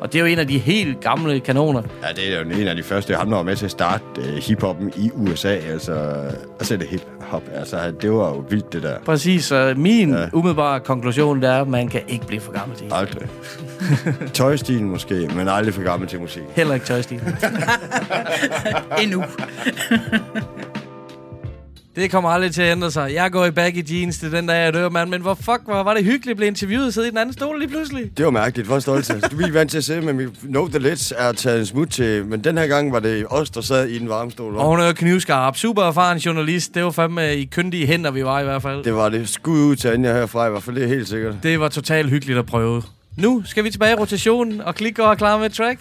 [0.05, 1.83] Og det er jo en af de helt gamle kanoner.
[2.03, 3.13] Ja, det er jo en af de første.
[3.13, 5.49] Der var med til at starte øh, hiphoppen i USA.
[5.49, 5.95] Altså,
[6.59, 7.43] altså det hip-hop.
[7.55, 8.99] Altså, det var jo vildt, det der.
[8.99, 10.27] Præcis, så min ja.
[10.33, 12.87] umiddelbare konklusion det er, at man kan ikke blive for gammel til.
[12.91, 13.29] Aldrig.
[14.33, 16.43] Tøjstilen måske, men aldrig for gammel til musik.
[16.55, 17.21] Heller ikke tøjstil.
[19.03, 19.25] Endnu.
[21.97, 23.15] Det kommer aldrig til at ændre sig.
[23.15, 25.11] Jeg går i baggy jeans til den dag, jeg dør, mand.
[25.11, 27.33] Men hvor fuck hvor var det hyggeligt at blive interviewet og sidde i den anden
[27.33, 28.19] stol lige pludselig.
[28.19, 28.69] Det var mærkeligt.
[28.69, 29.21] Hvor stolt af.
[29.21, 31.89] Du er vant til at sidde med mit Know The Let's er taget en smut
[31.89, 34.57] til, men den her gang var det os, der sad i den varme stol.
[34.57, 35.57] Og hun er jo knivskarp.
[35.57, 36.75] Super erfaren journalist.
[36.75, 38.85] Det var fandme i kyndige hænder, vi var i hvert fald.
[38.85, 39.29] Det var det.
[39.29, 40.77] Skud ud til Anja herfra, i hvert fald.
[40.77, 41.35] Det er helt sikkert.
[41.43, 42.83] Det var totalt hyggeligt at prøve.
[43.19, 45.79] Nu skal vi tilbage i rotationen, og Klik går klar med et track.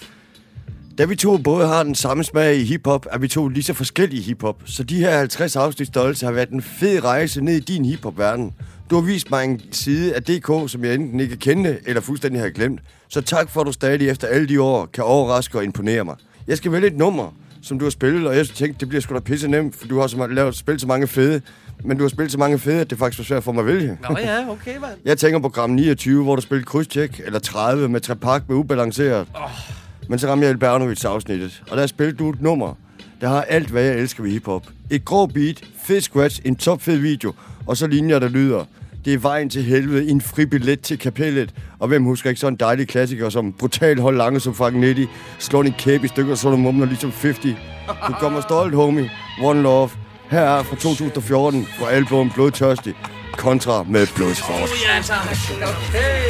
[0.98, 3.74] Da vi to både har den samme smag i hiphop, er vi to lige så
[3.74, 4.62] forskellige i hiphop.
[4.66, 8.54] Så de her 50 afsnit stolte har været en fed rejse ned i din hiphop-verden.
[8.90, 12.42] Du har vist mig en side af DK, som jeg enten ikke kendte eller fuldstændig
[12.42, 12.82] har glemt.
[13.08, 16.16] Så tak for, at du stadig efter alle de år kan overraske og imponere mig.
[16.48, 19.14] Jeg skal vælge et nummer, som du har spillet, og jeg tænkte, det bliver sgu
[19.14, 21.42] da pisse nemt, for du har så lavet, spillet så mange fede.
[21.84, 23.68] Men du har spillet så mange fede, at det faktisk var svært for mig at
[23.68, 23.98] vælge.
[24.10, 24.92] Nå ja, okay, mand.
[25.06, 29.28] Jeg tænker på program 29, hvor du spillede krydstjek, eller 30 med trepak med ubalanceret.
[29.36, 29.83] Oh.
[30.10, 32.74] Men så rammer jeg Elbernovits afsnittet, og der spillede du et nummer,
[33.22, 34.68] der har alt, hvad jeg elsker ved hiphop.
[34.90, 37.34] Et grå beat, fed scratch, en topfed video,
[37.68, 38.66] og så linjer, der lyder.
[39.06, 41.54] Det er vejen til helvede, en fri billet til kapellet.
[41.80, 45.06] Og hvem husker ikke sådan en dejlig klassiker som brutal hold lange som fucking Netty,
[45.40, 47.58] slår din kæbe i stykker, så du mumler ligesom 50.
[48.08, 49.12] Du kommer stolt, homie.
[49.42, 49.90] One Love.
[50.30, 52.94] Her er fra 2014 på album Blodtørstig
[53.38, 54.70] kontra med Blodsport.
[54.88, 55.18] Ja, tak.
[55.62, 56.24] Okay.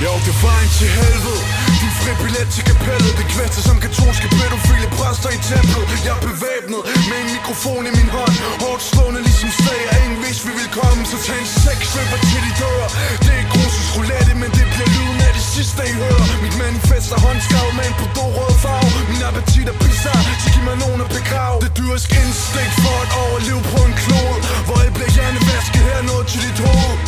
[0.00, 1.71] Jeg åkte vejen til helvede
[2.02, 3.12] Fri billet til kapellet.
[3.20, 5.84] Det kvæster som katolske pædofile præster i templet.
[6.06, 6.80] Jeg er bevæbnet
[7.10, 8.34] med en mikrofon i min hånd.
[8.62, 12.20] Hårdt slående ligesom slag og ingen hvis vi vil komme Så tag en sex stripper
[12.30, 12.84] til de dør.
[13.26, 16.26] Det er grusus roulette, men det bliver lyden af det sidste I hører.
[16.44, 18.90] Mit manifest er håndskrevet med en bordeaux-rød farve.
[19.12, 21.56] Min appetit er bizarre, så giv mig nogen at begrave.
[21.64, 26.24] Det dyriske instinkt for at overleve på en klode Hvor jeg bliver hjernevasket her noget
[26.30, 26.98] til dit hoved.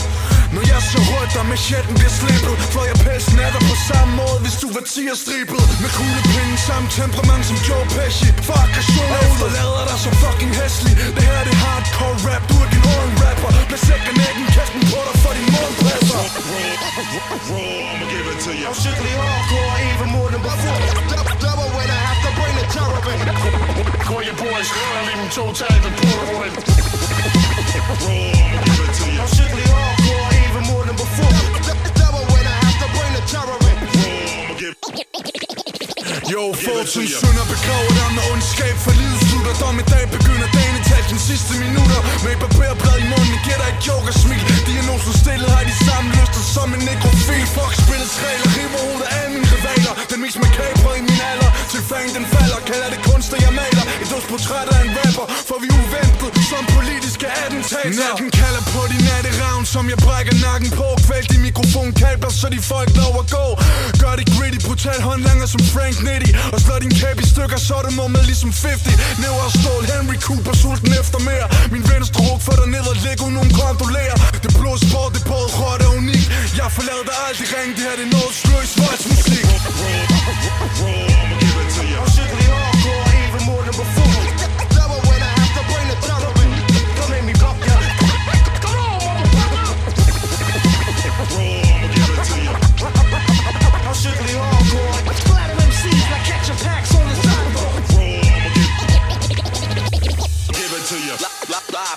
[0.55, 2.94] Når jeg så rødt, der med chatten bliver slippet For jeg
[4.85, 9.85] måde, hvis du var tiger stribet samme temperament som Joe Pesci For aggression og efterlader
[9.91, 13.51] dig så fucking hæslig Det her er det hardcore rap, du er din own rapper
[13.73, 16.21] Med sæk og nækken, kast den på dig for din morgenpresser
[17.95, 18.67] I'ma give it to you.
[18.69, 20.81] I'm strictly hardcore, even more than before.
[21.47, 23.21] Double when I have to bring the terror in.
[24.07, 24.69] Call your boys,
[24.99, 26.53] I leave them toe tagged and pull them in.
[28.45, 29.21] I'ma give it to you.
[29.23, 31.54] I'm strictly hardcore, even more than before.
[36.35, 41.09] Jo, fortid synder begraver dig med ondskab For livet slutter, dommedag begynder dagen i talt
[41.15, 42.01] de sidste minutter.
[42.25, 45.77] Med et barberblad i munden, giver dig et joke og smil Diagnosen stillet har de
[45.87, 47.45] samme lyster som en nekrofil.
[47.57, 49.93] Fuck spillets regler, river hovedet af mine rivaler.
[50.11, 53.85] Den mest makabre i min alder, til fang den falder Kalder det kunst, jeg maler,
[54.03, 58.81] et dødsportræt af en rapper For vi er uventet, som politiske attentater Natten kalder på
[58.93, 63.27] de natteravn, som jeg brækker nakken på Kvælt i mikrofonkabler, så de folk lov at
[63.39, 63.47] gå
[64.03, 67.73] Gør det gritty, brutal håndlanger som Frank Nitty Og slår din kæbe i stykker, så
[67.79, 72.19] er du mummet ligesom 50 Næver og stål, Henry Cooper, sulten efter mere Min venstre
[72.27, 75.83] ryg for dig ned og læg ud nogen kontrollerer Det blå sport, det både råt
[75.87, 76.25] og unik
[76.61, 79.45] Jeg forlader dig aldrig ring, det her det er noget sløs voldsmusik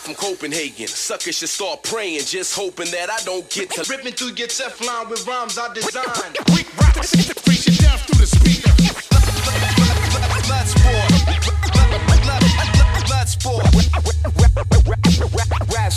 [0.07, 0.87] from Copenhagen.
[0.87, 5.09] Suckers should start praying, just hoping that I don't get to Ripping through your Teflon
[5.09, 6.37] with rhymes I designed.
[6.55, 7.11] Weak raps,
[7.43, 8.71] preach your death through the speaker.
[10.47, 11.16] blood sport.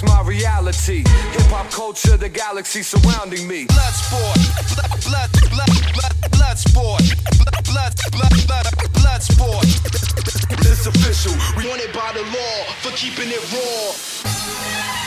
[0.03, 1.05] Rap's my reality.
[1.32, 3.64] Hip hop culture, the galaxy surrounding me.
[3.66, 4.36] Blood sport.
[5.05, 7.03] Blood, blood, blood, blood, sport.
[7.38, 9.64] Blood, blood, blood, blood, sport.
[9.64, 11.32] It's official.
[11.57, 14.99] We want it by the law for keeping it raw.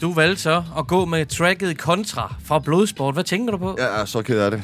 [0.00, 3.14] Du valgte så at gå med tracket Contra fra Blodsport.
[3.14, 3.76] Hvad tænker du på?
[3.78, 4.62] Jeg er så ked af det.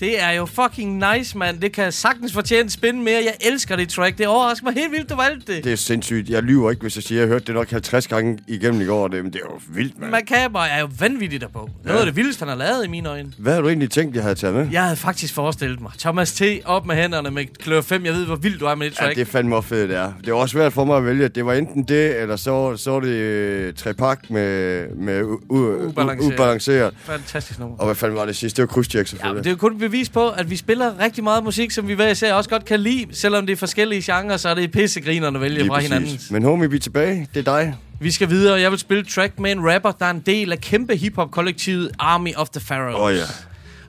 [0.00, 1.60] Det er jo fucking nice, mand.
[1.60, 3.22] Det kan sagtens fortjene spin mere.
[3.24, 4.18] Jeg elsker det track.
[4.18, 5.64] Det overrasker mig helt vildt, du valgte det.
[5.64, 6.28] Det er sindssygt.
[6.30, 8.84] Jeg lyver ikke, hvis jeg siger, at jeg hørte det nok 50 gange igennem i
[8.84, 9.08] går.
[9.08, 10.10] Det, men det er jo vildt, mand.
[10.10, 11.70] Macabre er jo vanvittigt derpå.
[11.84, 13.32] Noget af det vildeste, han har lavet i mine øjne.
[13.38, 14.68] Hvad har du egentlig tænkt, jeg havde taget med?
[14.72, 15.92] Jeg havde faktisk forestillet mig.
[15.98, 16.42] Thomas T.
[16.64, 18.04] op med hænderne med klør 5.
[18.04, 19.16] Jeg ved, hvor vild du er med det Ja, track.
[19.16, 20.12] det er fandme fedt, det er.
[20.24, 21.28] Det var også svært for mig at vælge.
[21.28, 25.86] Det var enten det, eller så, så var det øh, trepak med, med u- u-
[25.88, 26.34] Ubalanceret.
[26.34, 26.94] ubalanceret.
[26.98, 27.76] Fantastisk nummer.
[27.78, 28.62] Og hvad fanden var det sidste?
[28.62, 29.34] Det var krydstjek, Ja, selvfølgelig.
[29.34, 32.08] men det er kun bevis på, at vi spiller rigtig meget musik, som vi hver
[32.10, 33.06] især også godt kan lide.
[33.12, 35.90] Selvom det er forskellige genrer, så er det pissegrinerne at vælge Lige fra præcis.
[35.90, 36.18] hinanden.
[36.30, 37.28] Men homie, vi er tilbage.
[37.34, 37.74] Det er dig.
[38.00, 40.52] Vi skal videre, og jeg vil spille track med en rapper, der er en del
[40.52, 43.00] af kæmpe hiphop-kollektivet Army of the Pharaohs.
[43.00, 43.22] Åh, ja.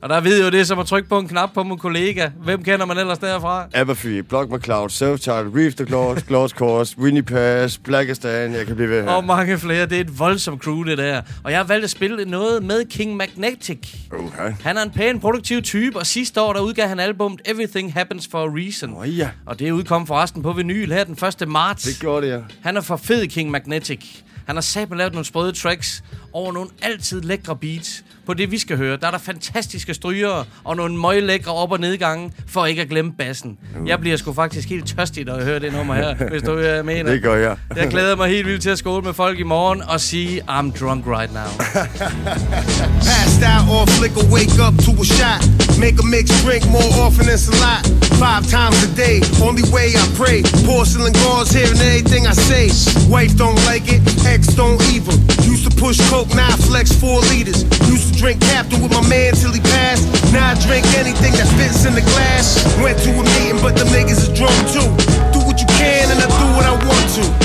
[0.01, 2.29] Og der ved jo det, som at trykke på en knap på min kollega.
[2.43, 3.67] Hvem kender man ellers derfra?
[3.73, 8.53] Aberfy, Block McCloud, Self-Titled, Reef the Claws, Claws Course, Winnie Pass, Blackistan.
[8.53, 9.09] Jeg kan blive ved her.
[9.09, 9.85] Og mange flere.
[9.85, 11.21] Det er et voldsomt crew, det der.
[11.43, 13.79] Og jeg har valgt at spille noget med King Magnetic.
[14.11, 14.53] Okay.
[14.61, 18.27] Han er en pæn, produktiv type, og sidste år der udgav han albumet Everything Happens
[18.31, 18.97] for a Reason.
[18.97, 19.29] Oh, ja.
[19.45, 21.47] Og det udkom forresten på vinyl her den 1.
[21.47, 21.83] marts.
[21.83, 22.39] Det gjorde det, ja.
[22.63, 24.05] Han er for fed, King Magnetic.
[24.45, 28.03] Han har sammen lavet nogle sprøde tracks over nogle altid lækre beats.
[28.25, 31.79] På det, vi skal høre, der er der fantastiske strygere og nogle møglækre op- og
[31.79, 33.57] nedgange, for ikke at glemme bassen.
[33.81, 33.89] Uh.
[33.89, 36.83] Jeg bliver sgu faktisk helt tørstig, når jeg hører det nummer her, hvis du er
[36.83, 37.03] med.
[37.03, 37.57] Det gør jeg.
[37.75, 40.79] Jeg glæder mig helt vildt til at skåle med folk i morgen og sige, I'm
[40.79, 41.43] drunk right now.
[43.09, 45.64] Passed out or flicker, wake up to a shot.
[45.79, 47.85] Make a mixed drink more often than a lot.
[48.15, 50.41] Five times a day, only way I pray.
[50.63, 52.71] Porcelain gauze hearing anything I say.
[53.09, 55.19] Wife don't like it, ex don't even.
[55.43, 57.63] Used to push coke, now I flex four liters.
[57.91, 60.07] Used to drink Captain with my man till he passed.
[60.31, 62.63] Now I drink anything that fits in the glass.
[62.81, 64.87] Went to a meeting, but them niggas is drunk too.
[65.35, 67.44] Do what you can and I do what I want to.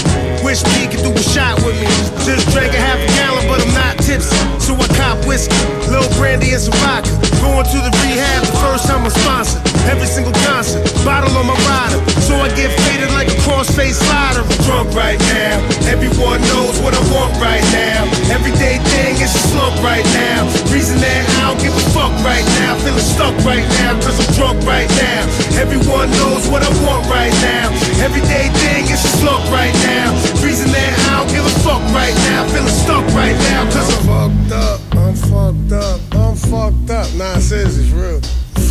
[0.51, 1.86] Wish P could do a shot with me.
[2.26, 4.34] Just drank a half a gallon, but I'm not tipsy.
[4.59, 5.55] So I cop whiskey,
[5.86, 7.14] little brandy and some vodka.
[7.38, 9.62] Going to the rehab the first time I'm sponsored.
[9.86, 10.82] every single concert.
[11.07, 14.42] Bottle on my rider, so I get faded like a crossface slider.
[14.42, 18.11] I'm drunk right now, everyone knows what I want right now.
[18.34, 20.44] Everyday thing is a slump right now.
[20.74, 22.76] Reason that I don't give a fuck right now.
[22.82, 25.22] Feeling stuck right now, cause I'm drunk right now.
[25.57, 27.70] Everyone knows what I want right now.
[28.03, 30.14] Everyday thing is a slump right now.
[30.43, 32.49] Reason that I don't give a fuck right now.
[32.49, 34.80] Feeling stuck right now, cause I'm fucked up.
[34.97, 36.01] I'm fucked up.
[36.14, 37.12] I'm fucked up.
[37.14, 38.20] Nah, seriously, it's real.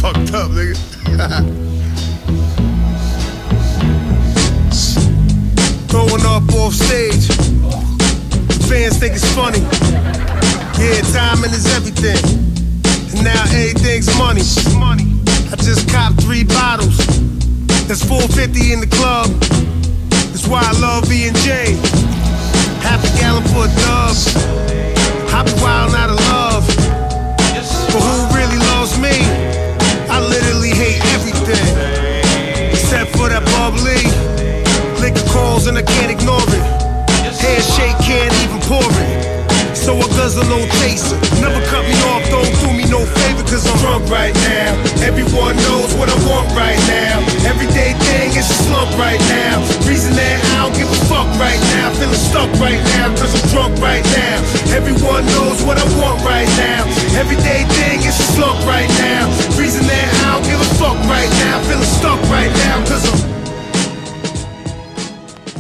[0.02, 0.76] Fucked up, nigga.
[5.90, 7.28] Throwing up off stage.
[8.70, 9.60] Fans think it's funny.
[10.80, 12.18] Yeah, timing is everything.
[13.14, 14.42] And now everything's money.
[15.52, 16.98] I just copped three bottles.
[17.88, 19.28] That's 450 in the club.
[20.30, 21.76] That's why I love B&J.
[22.86, 24.16] Half a gallon for a dub.
[25.34, 26.66] I be wild out of love.
[27.90, 29.16] But who really loves me?
[30.10, 31.66] I literally hate everything.
[32.70, 34.06] Except for that bubbly.
[35.02, 36.66] Liquor calls and I can't ignore it.
[37.34, 39.30] Handshake can't even pour it.
[39.74, 41.18] So I guzzle no chaser.
[41.42, 44.78] Never cut me off, don't do me no favor, cause I'm drunk right now.
[45.02, 47.26] Everyone knows what I want right now.
[47.48, 49.64] Everyday thing is a slump right now.
[52.30, 54.38] Stuck right now, cause I'm drunk right now.
[54.80, 56.82] Everyone knows what I want right now.
[57.22, 59.24] Everyday thing is a slump right now.
[59.62, 61.56] Reason that I don't give a fuck right now.
[61.68, 63.40] Feeling stuck right now, cause I'm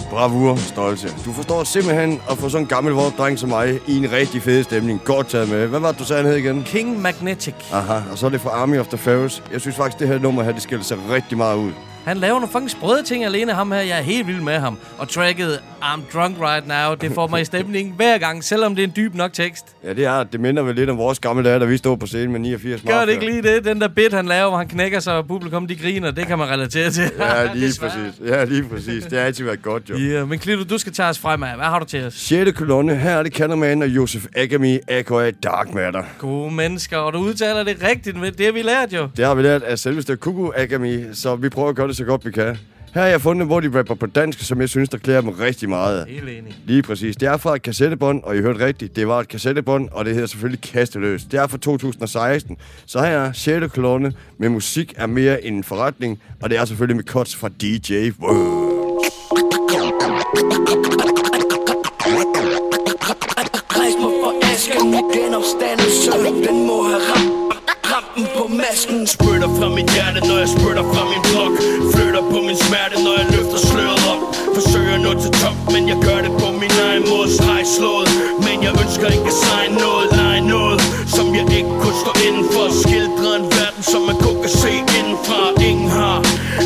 [0.10, 1.08] Bravur, stolte.
[1.26, 4.42] Du forstår simpelthen at få sådan en gammel vort dreng som mig i en rigtig
[4.42, 5.02] fed stemning.
[5.06, 5.68] Godt taget med.
[5.68, 6.64] Hvad var det, du sagde, han hed igen?
[6.64, 7.54] King Magnetic.
[7.72, 9.44] Aha, og så er det fra Army of the Pharaohs.
[9.52, 11.72] Jeg synes faktisk, det her nummer her, det skiller sig rigtig meget ud.
[12.10, 13.80] Han laver nogle fucking sprøde ting alene, ham her.
[13.80, 14.78] Jeg er helt vild med ham.
[14.98, 18.84] Og tracket I'm Drunk Right Now, det får mig i stemning hver gang, selvom det
[18.84, 19.66] er en dyb nok tekst.
[19.84, 20.40] Ja, det er det.
[20.40, 23.06] minder vel lidt om vores gamle dage, da vi stod på scenen med 89 Gør
[23.06, 23.66] det ikke lige det?
[23.66, 26.38] Den der bit, han laver, hvor han knækker sig, og publikum de griner, det kan
[26.38, 27.12] man relatere til.
[27.20, 28.28] Ja, lige præcis.
[28.28, 29.04] Ja, lige præcis.
[29.04, 29.98] Det har altid været godt, jo.
[29.98, 31.56] Ja, yeah, men Klito, du skal tage os frem af.
[31.56, 32.14] Hvad har du til os?
[32.14, 32.52] 6.
[32.52, 32.96] kolonne.
[32.96, 35.32] Her er det Canderman og Josef Agami, a.k.a.
[35.32, 36.04] Dark Matter.
[36.18, 39.08] Gode mennesker, og du udtaler det rigtigt, det har vi lært jo.
[39.18, 42.06] Det har vi lært af selveste Kuku Agami, så vi prøver at gøre det så
[42.06, 42.58] godt vi kan.
[42.94, 45.30] Her har jeg fundet, hvor de rapper på dansk, som jeg synes, der klæder dem
[45.30, 46.08] rigtig meget.
[46.08, 46.58] Helt enig.
[46.66, 47.16] Lige præcis.
[47.16, 50.14] Det er fra et kassettebånd, og I hørte rigtigt, det var et kassettebånd, og det
[50.14, 51.24] hedder selvfølgelig Kasteløs.
[51.24, 52.58] Det er fra 2016.
[52.86, 53.74] Så her er 6.
[53.74, 57.50] kolonne med musik er mere end en forretning, og det er selvfølgelig med cuts fra
[57.62, 58.69] DJ World.
[68.64, 71.54] Masken Spytter fra mit hjerte, når jeg spytter fra min blok
[71.94, 74.22] Flytter på min smerte, når jeg løfter sløret op.
[74.58, 77.28] Forsøger nå til top, men jeg gør det på min egen måde.
[77.38, 78.10] Streg slået,
[78.46, 80.08] men jeg ønsker ikke at sejne noget.
[80.20, 80.80] Lege noget,
[81.16, 82.66] som jeg ikke kunne stå inden for.
[82.84, 85.42] Skildre en verden, som man kun kan se indenfra.
[85.70, 86.18] Ingen har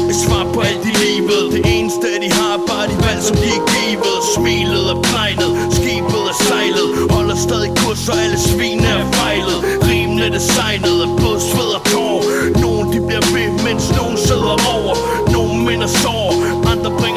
[0.10, 1.44] et svar på alt i livet.
[1.56, 4.18] Det eneste de har, bare de valg, som de er givet.
[4.36, 6.88] Smilet er plejnet, skibet er sejlet.
[7.16, 9.60] Holder stadig kurs, og alle svin er fejlet.
[9.89, 11.83] Rimene designet af blod, sved og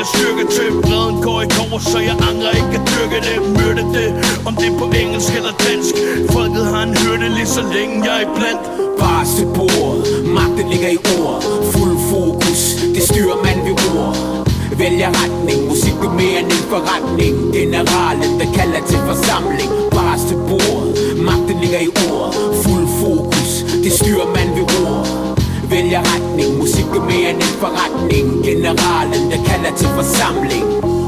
[0.06, 0.70] andre styrke til.
[0.82, 3.36] Bredden går i kår, så jeg angrer ikke at dyrke det.
[3.56, 4.08] Myrde det,
[4.46, 5.94] om det er på engelsk eller dansk.
[6.30, 8.62] Folket har en hørte lige så længe jeg er blandt.
[8.98, 10.02] Bare til bordet,
[10.36, 11.42] magten ligger i ord
[11.72, 12.60] Fuld fokus,
[12.94, 14.16] det styrer man ved ord
[14.78, 17.34] Vælger retning, musik er mere end en forretning.
[17.52, 19.70] Generalen, der kalder til forsamling.
[19.96, 20.92] Bare til bordet,
[21.28, 23.50] magten ligger i ord Fuld fokus,
[23.84, 25.05] det styrer man ved ord
[25.70, 28.26] Vælger retning, musik er mere end en forretning.
[28.48, 30.66] Generalen, der kalder til forsamling.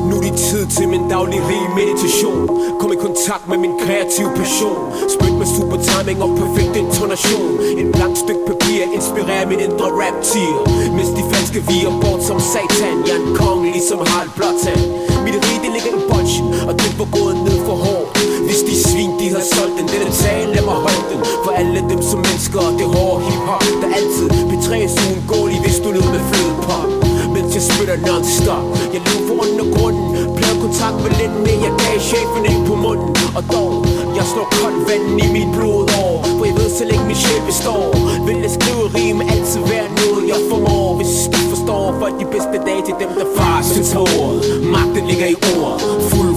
[0.08, 1.42] Nu er det tid til min daglige
[1.80, 2.40] meditation
[2.80, 4.80] Kom i kontakt med min kreative passion.
[5.14, 7.52] Spyt med super timing og perfekt intonation.
[7.80, 10.56] En blank stykke papir inspirerer min indre rap tier
[10.96, 12.96] Mens de falske viger bort som satan.
[13.08, 14.82] Jeg er en kong ligesom Harald Blåtand.
[15.24, 18.17] Mit rige det ligger i bolsjen Og den var gået ned for hårdt
[18.48, 21.20] hvis de svin de har solgt den Denne tale lad mig holde den.
[21.44, 25.88] For alle dem som mennesker og Det hårde hiphop Der altid betræs uundgåeligt Hvis du
[25.96, 26.90] lød med flødepop
[27.34, 28.64] mens jeg spytter non-stop.
[28.94, 30.04] Jeg løb for undergrunden
[30.36, 33.10] Blev kontakt med lidt mere Jeg gav chefen ind på munden.
[33.38, 33.72] Og dog,
[34.18, 37.42] jeg slår koldt vand i mit blod over For jeg ved, så længe min sjæl
[37.50, 37.86] består.
[38.26, 40.88] Vil jeg skrive rime altid være noget jeg formår.
[40.98, 44.36] Hvis du forstår For de bedste dage til dem der fars til tåret
[44.74, 45.76] Magten ligger i ord
[46.10, 46.27] Fuld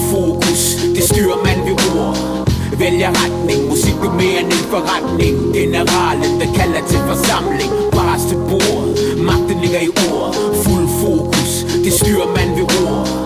[1.12, 2.18] styrer man ved ord.
[2.80, 5.36] Vælger retning, musik er mere end en forretning.
[5.54, 10.36] Generalen, der kalder til forsamling Bare til bordet, magten ligger i ord.
[10.64, 11.52] Fuld fokus,
[11.84, 13.21] det styrer man ved ord.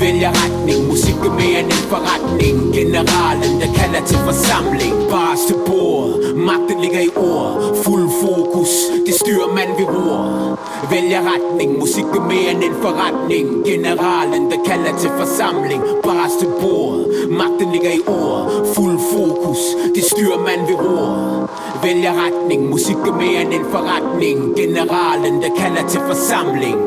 [0.00, 2.74] Vælger retning, musik er mere end en forretning.
[2.74, 4.94] Generalen, der kalder til forsamling.
[5.10, 7.76] Bars til bord, magten ligger i ord.
[7.84, 8.72] Fuld fokus,
[9.06, 10.58] det styrer man ved ord.
[10.90, 13.64] Vælger retning, musik er mere end en forretning.
[13.64, 15.82] Generalen, der kalder til forsamling.
[16.04, 16.98] Bars til bord,
[17.30, 18.66] magten ligger i ord.
[18.74, 19.60] Fuld fokus,
[19.94, 21.50] det styrer man ved ord.
[21.82, 24.56] Vælger retning, musik er mere end en forretning.
[24.56, 26.78] Generalen, der kalder til forsamling.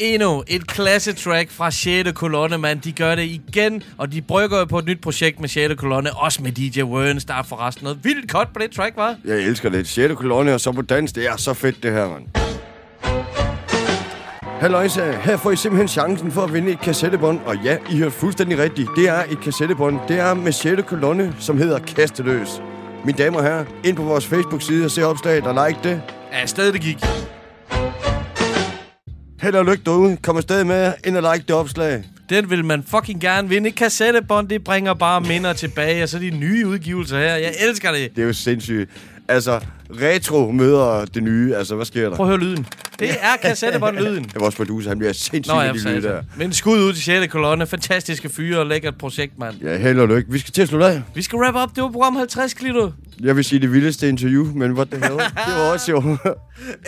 [0.00, 2.12] Endnu et klasse track fra 6.
[2.14, 2.80] kolonne, mand.
[2.80, 5.74] De gør det igen, og de brygger på et nyt projekt med 6.
[5.76, 6.16] kolonne.
[6.16, 9.16] Også med DJ Werns, der er forresten noget vildt godt på det track, var.
[9.24, 9.88] Jeg elsker det.
[9.88, 10.14] 6.
[10.14, 11.12] kolonne og så på dans.
[11.12, 12.24] Det er så fedt, det her, mand.
[14.60, 17.40] Halløjsa, her får I simpelthen chancen for at vinde et kassettebånd.
[17.46, 18.88] Og ja, I hørte fuldstændig rigtigt.
[18.96, 20.00] Det er et kassettebånd.
[20.08, 20.82] Det er med 6.
[20.86, 22.48] kolonne, som hedder Kasteløs.
[23.04, 26.02] Mine damer og herrer, ind på vores Facebook-side og se opslaget og like det.
[26.32, 26.98] Ja, stadig det gik.
[29.42, 30.16] Held og lykke derude.
[30.16, 32.04] Kom afsted med ind og like det opslag.
[32.30, 33.68] Den vil man fucking gerne vinde.
[33.68, 37.36] Et kassettebånd, det bringer bare minder tilbage, og så de nye udgivelser her.
[37.36, 38.16] Jeg elsker det.
[38.16, 38.90] Det er jo sindssygt.
[39.28, 39.60] Altså,
[39.90, 41.54] retro møder det nye.
[41.56, 42.16] Altså, hvad sker der?
[42.16, 42.66] Prøv at høre lyden.
[42.98, 44.24] Det er kassettebånd-lyden.
[44.24, 46.22] Det vores producer, han bliver sindssygt Nå, ja, de lyde der.
[46.36, 47.32] Men skud ud til 6.
[47.32, 47.66] kolonne.
[47.66, 49.54] Fantastiske fyre og lækkert projekt, mand.
[49.62, 50.32] Ja, held og lykke.
[50.32, 51.02] Vi skal til at slutte af.
[51.14, 51.74] Vi skal wrap up.
[51.76, 52.90] Det var program 50, Klito.
[53.20, 55.18] Jeg vil sige det vildeste interview, men what the hell?
[55.18, 55.98] det var også jo.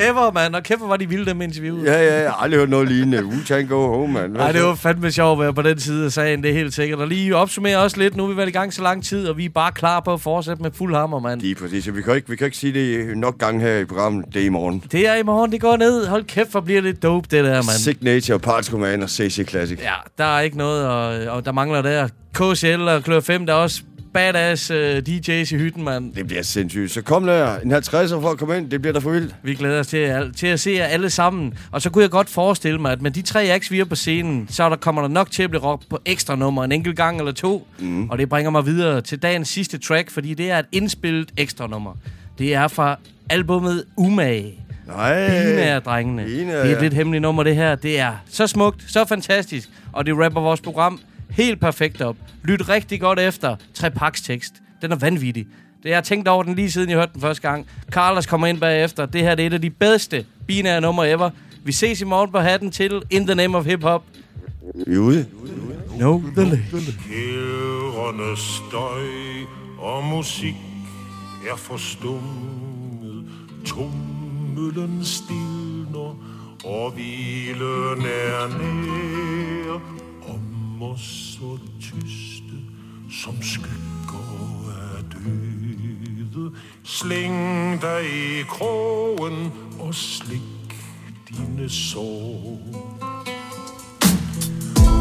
[0.08, 0.54] Ever, mand.
[0.54, 1.84] Og kæft, hvor var de vilde, dem interviewet.
[1.84, 3.18] ja, ja, jeg har aldrig hørt noget lignende.
[3.18, 4.32] Wu-Tang Go Home, mand.
[4.32, 4.66] Nej, det så?
[4.66, 6.98] var fandme sjovt at være på den side af sagen, det er helt sikkert.
[6.98, 9.36] Og lige opsummere også lidt, nu har vi været i gang så lang tid, og
[9.36, 11.40] vi er bare klar på at fortsætte med fuld hammer, mand.
[11.40, 11.94] Lige præcis.
[11.94, 14.24] Vi kan, ikke, vi kan ikke sige det nok gange her i programmet.
[14.34, 14.82] Det er i morgen.
[14.92, 15.99] Det er i morgen, det går ned.
[16.08, 17.62] Hold kæft, hvor bliver det dope, det der, mand.
[17.64, 19.78] Signature, Parts Command og CC Classic.
[19.82, 22.08] Ja, der er ikke noget, og, og der mangler der.
[22.34, 23.82] KCL og Klør 5, der er også
[24.14, 26.12] badass uh, DJ's i hytten, mand.
[26.14, 26.90] Det bliver sindssygt.
[26.92, 28.70] Så kom der en 50'er for at komme ind.
[28.70, 29.34] Det bliver da for vildt.
[29.42, 31.54] Vi glæder os til, at- til at se jer alle sammen.
[31.70, 33.94] Og så kunne jeg godt forestille mig, at med de tre acts, vi er på
[33.94, 36.96] scenen, så der kommer der nok til at blive rock på ekstra nummer en enkelt
[36.96, 37.66] gang eller to.
[37.78, 38.10] Mm.
[38.10, 41.66] Og det bringer mig videre til dagens sidste track, fordi det er et indspillet ekstra
[41.66, 41.92] nummer.
[42.38, 42.96] Det er fra
[43.30, 44.59] albummet Umage.
[44.96, 45.28] Nej.
[45.44, 46.24] Binager-drengene.
[46.24, 47.74] Binager, Det er et lidt hemmeligt nummer, det her.
[47.74, 49.68] Det er så smukt, så fantastisk.
[49.92, 52.16] Og det rapper vores program helt perfekt op.
[52.44, 53.56] Lyt rigtig godt efter.
[53.74, 54.54] Trepaks tekst.
[54.82, 55.46] Den er vanvittig.
[55.82, 57.66] Det jeg har tænkt over den lige siden jeg hørte den første gang.
[57.90, 59.06] Carlos kommer ind bagefter.
[59.06, 61.30] Det her det er et af de bedste binære numre ever.
[61.64, 64.02] Vi ses i morgen på hatten til In the Name of Hip Hop.
[64.86, 65.26] Vi er ude.
[65.98, 66.62] No, the late.
[67.08, 69.02] Kærende støj
[69.78, 70.54] og musik
[71.52, 73.24] er forstummet.
[74.50, 76.14] Tummelen stilner
[76.64, 79.80] og hvilen er nær.
[80.28, 82.56] Om os så tyste
[83.10, 86.52] som skygger af døde.
[86.82, 90.74] Sling dig i krogen og slik
[91.28, 93.09] dine sår.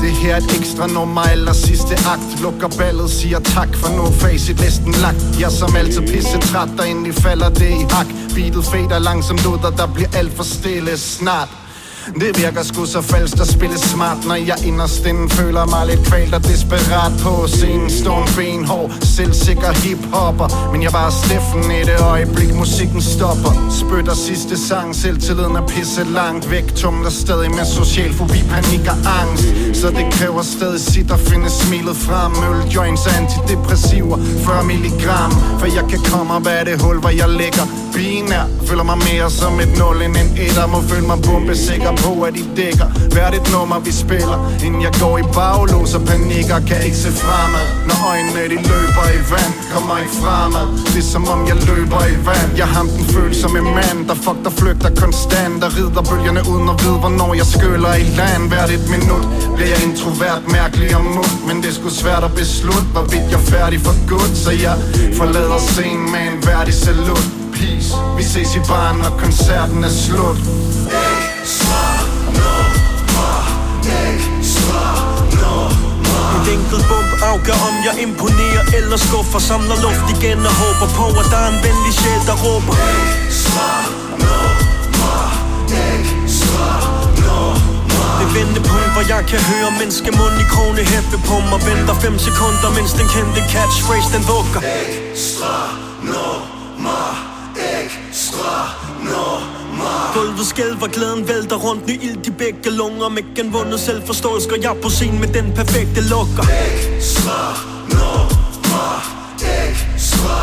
[0.02, 2.42] Det her er et ekstra nummer eller sidste akt.
[2.42, 5.40] Lukker ballet, siger tak for nu facit næsten lagt.
[5.40, 8.08] Jeg som altid pisse træt, og endelig falder det i hak.
[8.36, 11.50] Beatet fader langsomt ud, og der bliver alt for stille snart
[12.22, 16.04] det virker sgu så falsk at spille smart Når jeg inderst inden føler mig lidt
[16.08, 17.90] kvalt og desperat på scenen.
[17.90, 23.54] Står en benhård, selvsikker hiphopper Men jeg var steffen i det øjeblik musikken stopper.
[23.82, 29.00] Spytter sidste sang, selvtilliden er pisse langt væk Tumler stadig med social fobi, panik og
[29.22, 29.48] angst.
[29.82, 32.32] Så det kræver stadig sit at finde smilet frem.
[32.48, 35.32] Øl, joints og antidepressiver 40 milligram.
[35.60, 37.66] For jeg kan komme op af det hul, hvor jeg ligger.
[37.94, 40.68] Binær, føler mig mere som et nul end en etter.
[40.68, 44.40] Må føle mig bombesikker på, at I dækker Hvert et nummer vi spiller.
[44.66, 47.66] Inden jeg går i baglås og panikker Kan ikke se fremad.
[47.88, 50.68] Når øjnene de løber i vand Kommer ikke fremad.
[50.94, 52.50] Det er som om jeg løber i vand.
[52.62, 56.68] Jeg den ham den følsomme mand Der fuck der flygter konstant Der rider bølgerne uden
[56.74, 58.44] at vide hvornår jeg skyller i land.
[58.52, 59.26] Hvert et minut
[59.56, 63.48] bliver jeg introvert, mærkelig og mund Men det skulle svært at beslutte Hvorvidt jeg er
[63.56, 64.76] færdig for godt Så jeg
[65.20, 67.28] forlader scenen med en værdig salut.
[67.54, 67.92] Peace.
[68.18, 70.38] Vi ses i baren, når koncerten er slut.
[70.92, 71.29] hey
[76.56, 79.40] enkelt bump afgør om jeg imponerer eller skuffer.
[79.40, 82.74] Samler luft igen og håber på at der er en venlig sjæl der råber.
[82.74, 83.82] Ikke svar,
[88.20, 91.60] Det vendepunkt hvor jeg kan høre menneskemund i krone hæppe på mig.
[91.70, 95.56] Venter 5 sekunder mens den kendte catchphrase den vugger Ekstra
[96.04, 97.10] nummer,
[97.56, 98.79] Ikke svar
[100.14, 101.88] Gulvet skælver, glæden vælter rundt.
[101.88, 103.10] Ny ild i begge lunger.
[103.10, 106.44] Med genvundet selvforståelse Går jeg på scenen med den perfekte lukker.
[106.68, 107.40] Ekstra
[107.90, 108.90] nummer,
[109.68, 110.38] ekstra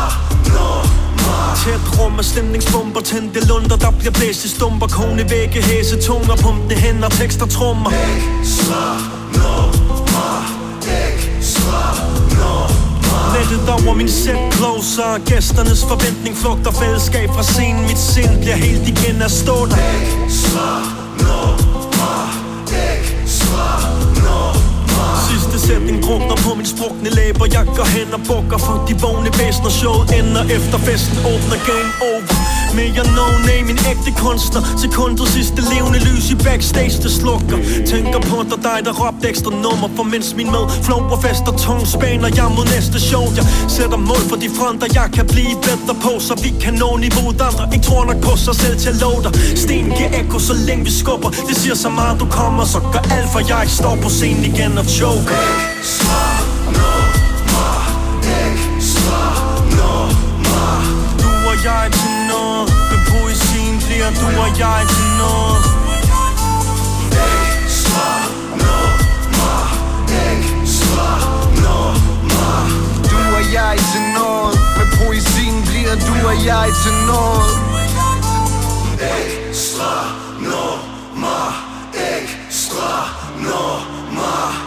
[0.45, 4.87] nummer Tæt rum af stemningsbomber Tændte lunder, der bliver blæst i stumper.
[4.87, 8.81] Kone vægge, hæse, tunger Pumpende hænder, tekster, trommer Ekstra
[9.33, 9.96] nummer,
[13.41, 15.09] ekstra over min sæt closer.
[15.25, 17.81] Gæsternes forventning flugter fællesskab fra scenen.
[17.89, 19.77] Mit sind bliver helt igen af stå der
[20.29, 20.81] Svar
[21.23, 22.19] nummer
[22.91, 23.79] Ikke svar
[24.23, 27.45] nummer Sidste sætning drukner på min sprukne læber.
[27.57, 29.69] Jeg går hen og bukker for de vågne væsner.
[29.69, 31.17] Showet ender efter festen.
[31.31, 32.36] Åbner game over.
[32.77, 34.61] Mere no name, en ægte kunstner.
[34.83, 37.57] Sekundet sidste levende lys i backstage, det slukker.
[37.91, 39.89] Tænker på dig, dig der råbte ekstra nummer.
[39.95, 41.01] For mens min med flow
[41.49, 43.23] og tung Spaner jeg mod næste show.
[43.37, 46.89] Jeg sætter mål for de fronter, jeg kan blive bedre på Så vi kan nå
[47.05, 47.41] niveauet.
[47.47, 49.31] Andre Ikke tror nok på sig selv til at love dig.
[49.63, 51.29] Sten giver ekko, så længe vi skubber.
[51.49, 54.43] Det siger så meget, du kommer Så gør alt for jeg ikke står på scenen
[54.51, 55.37] igen og choker.
[55.83, 56.26] Smart
[61.57, 62.69] og jeg er til noget.
[62.91, 65.63] Med poesien bliver du og jeg til noget.
[67.33, 68.09] Ekstra
[68.63, 69.57] nummer
[70.31, 71.09] Ekstra
[71.63, 72.55] nummer
[73.11, 74.59] Du og jeg til noget.
[74.77, 77.51] Med poesien bliver du og jeg til noget.
[79.17, 79.93] Ekstra
[80.39, 81.43] nummer
[81.93, 84.66] Ekstra nummer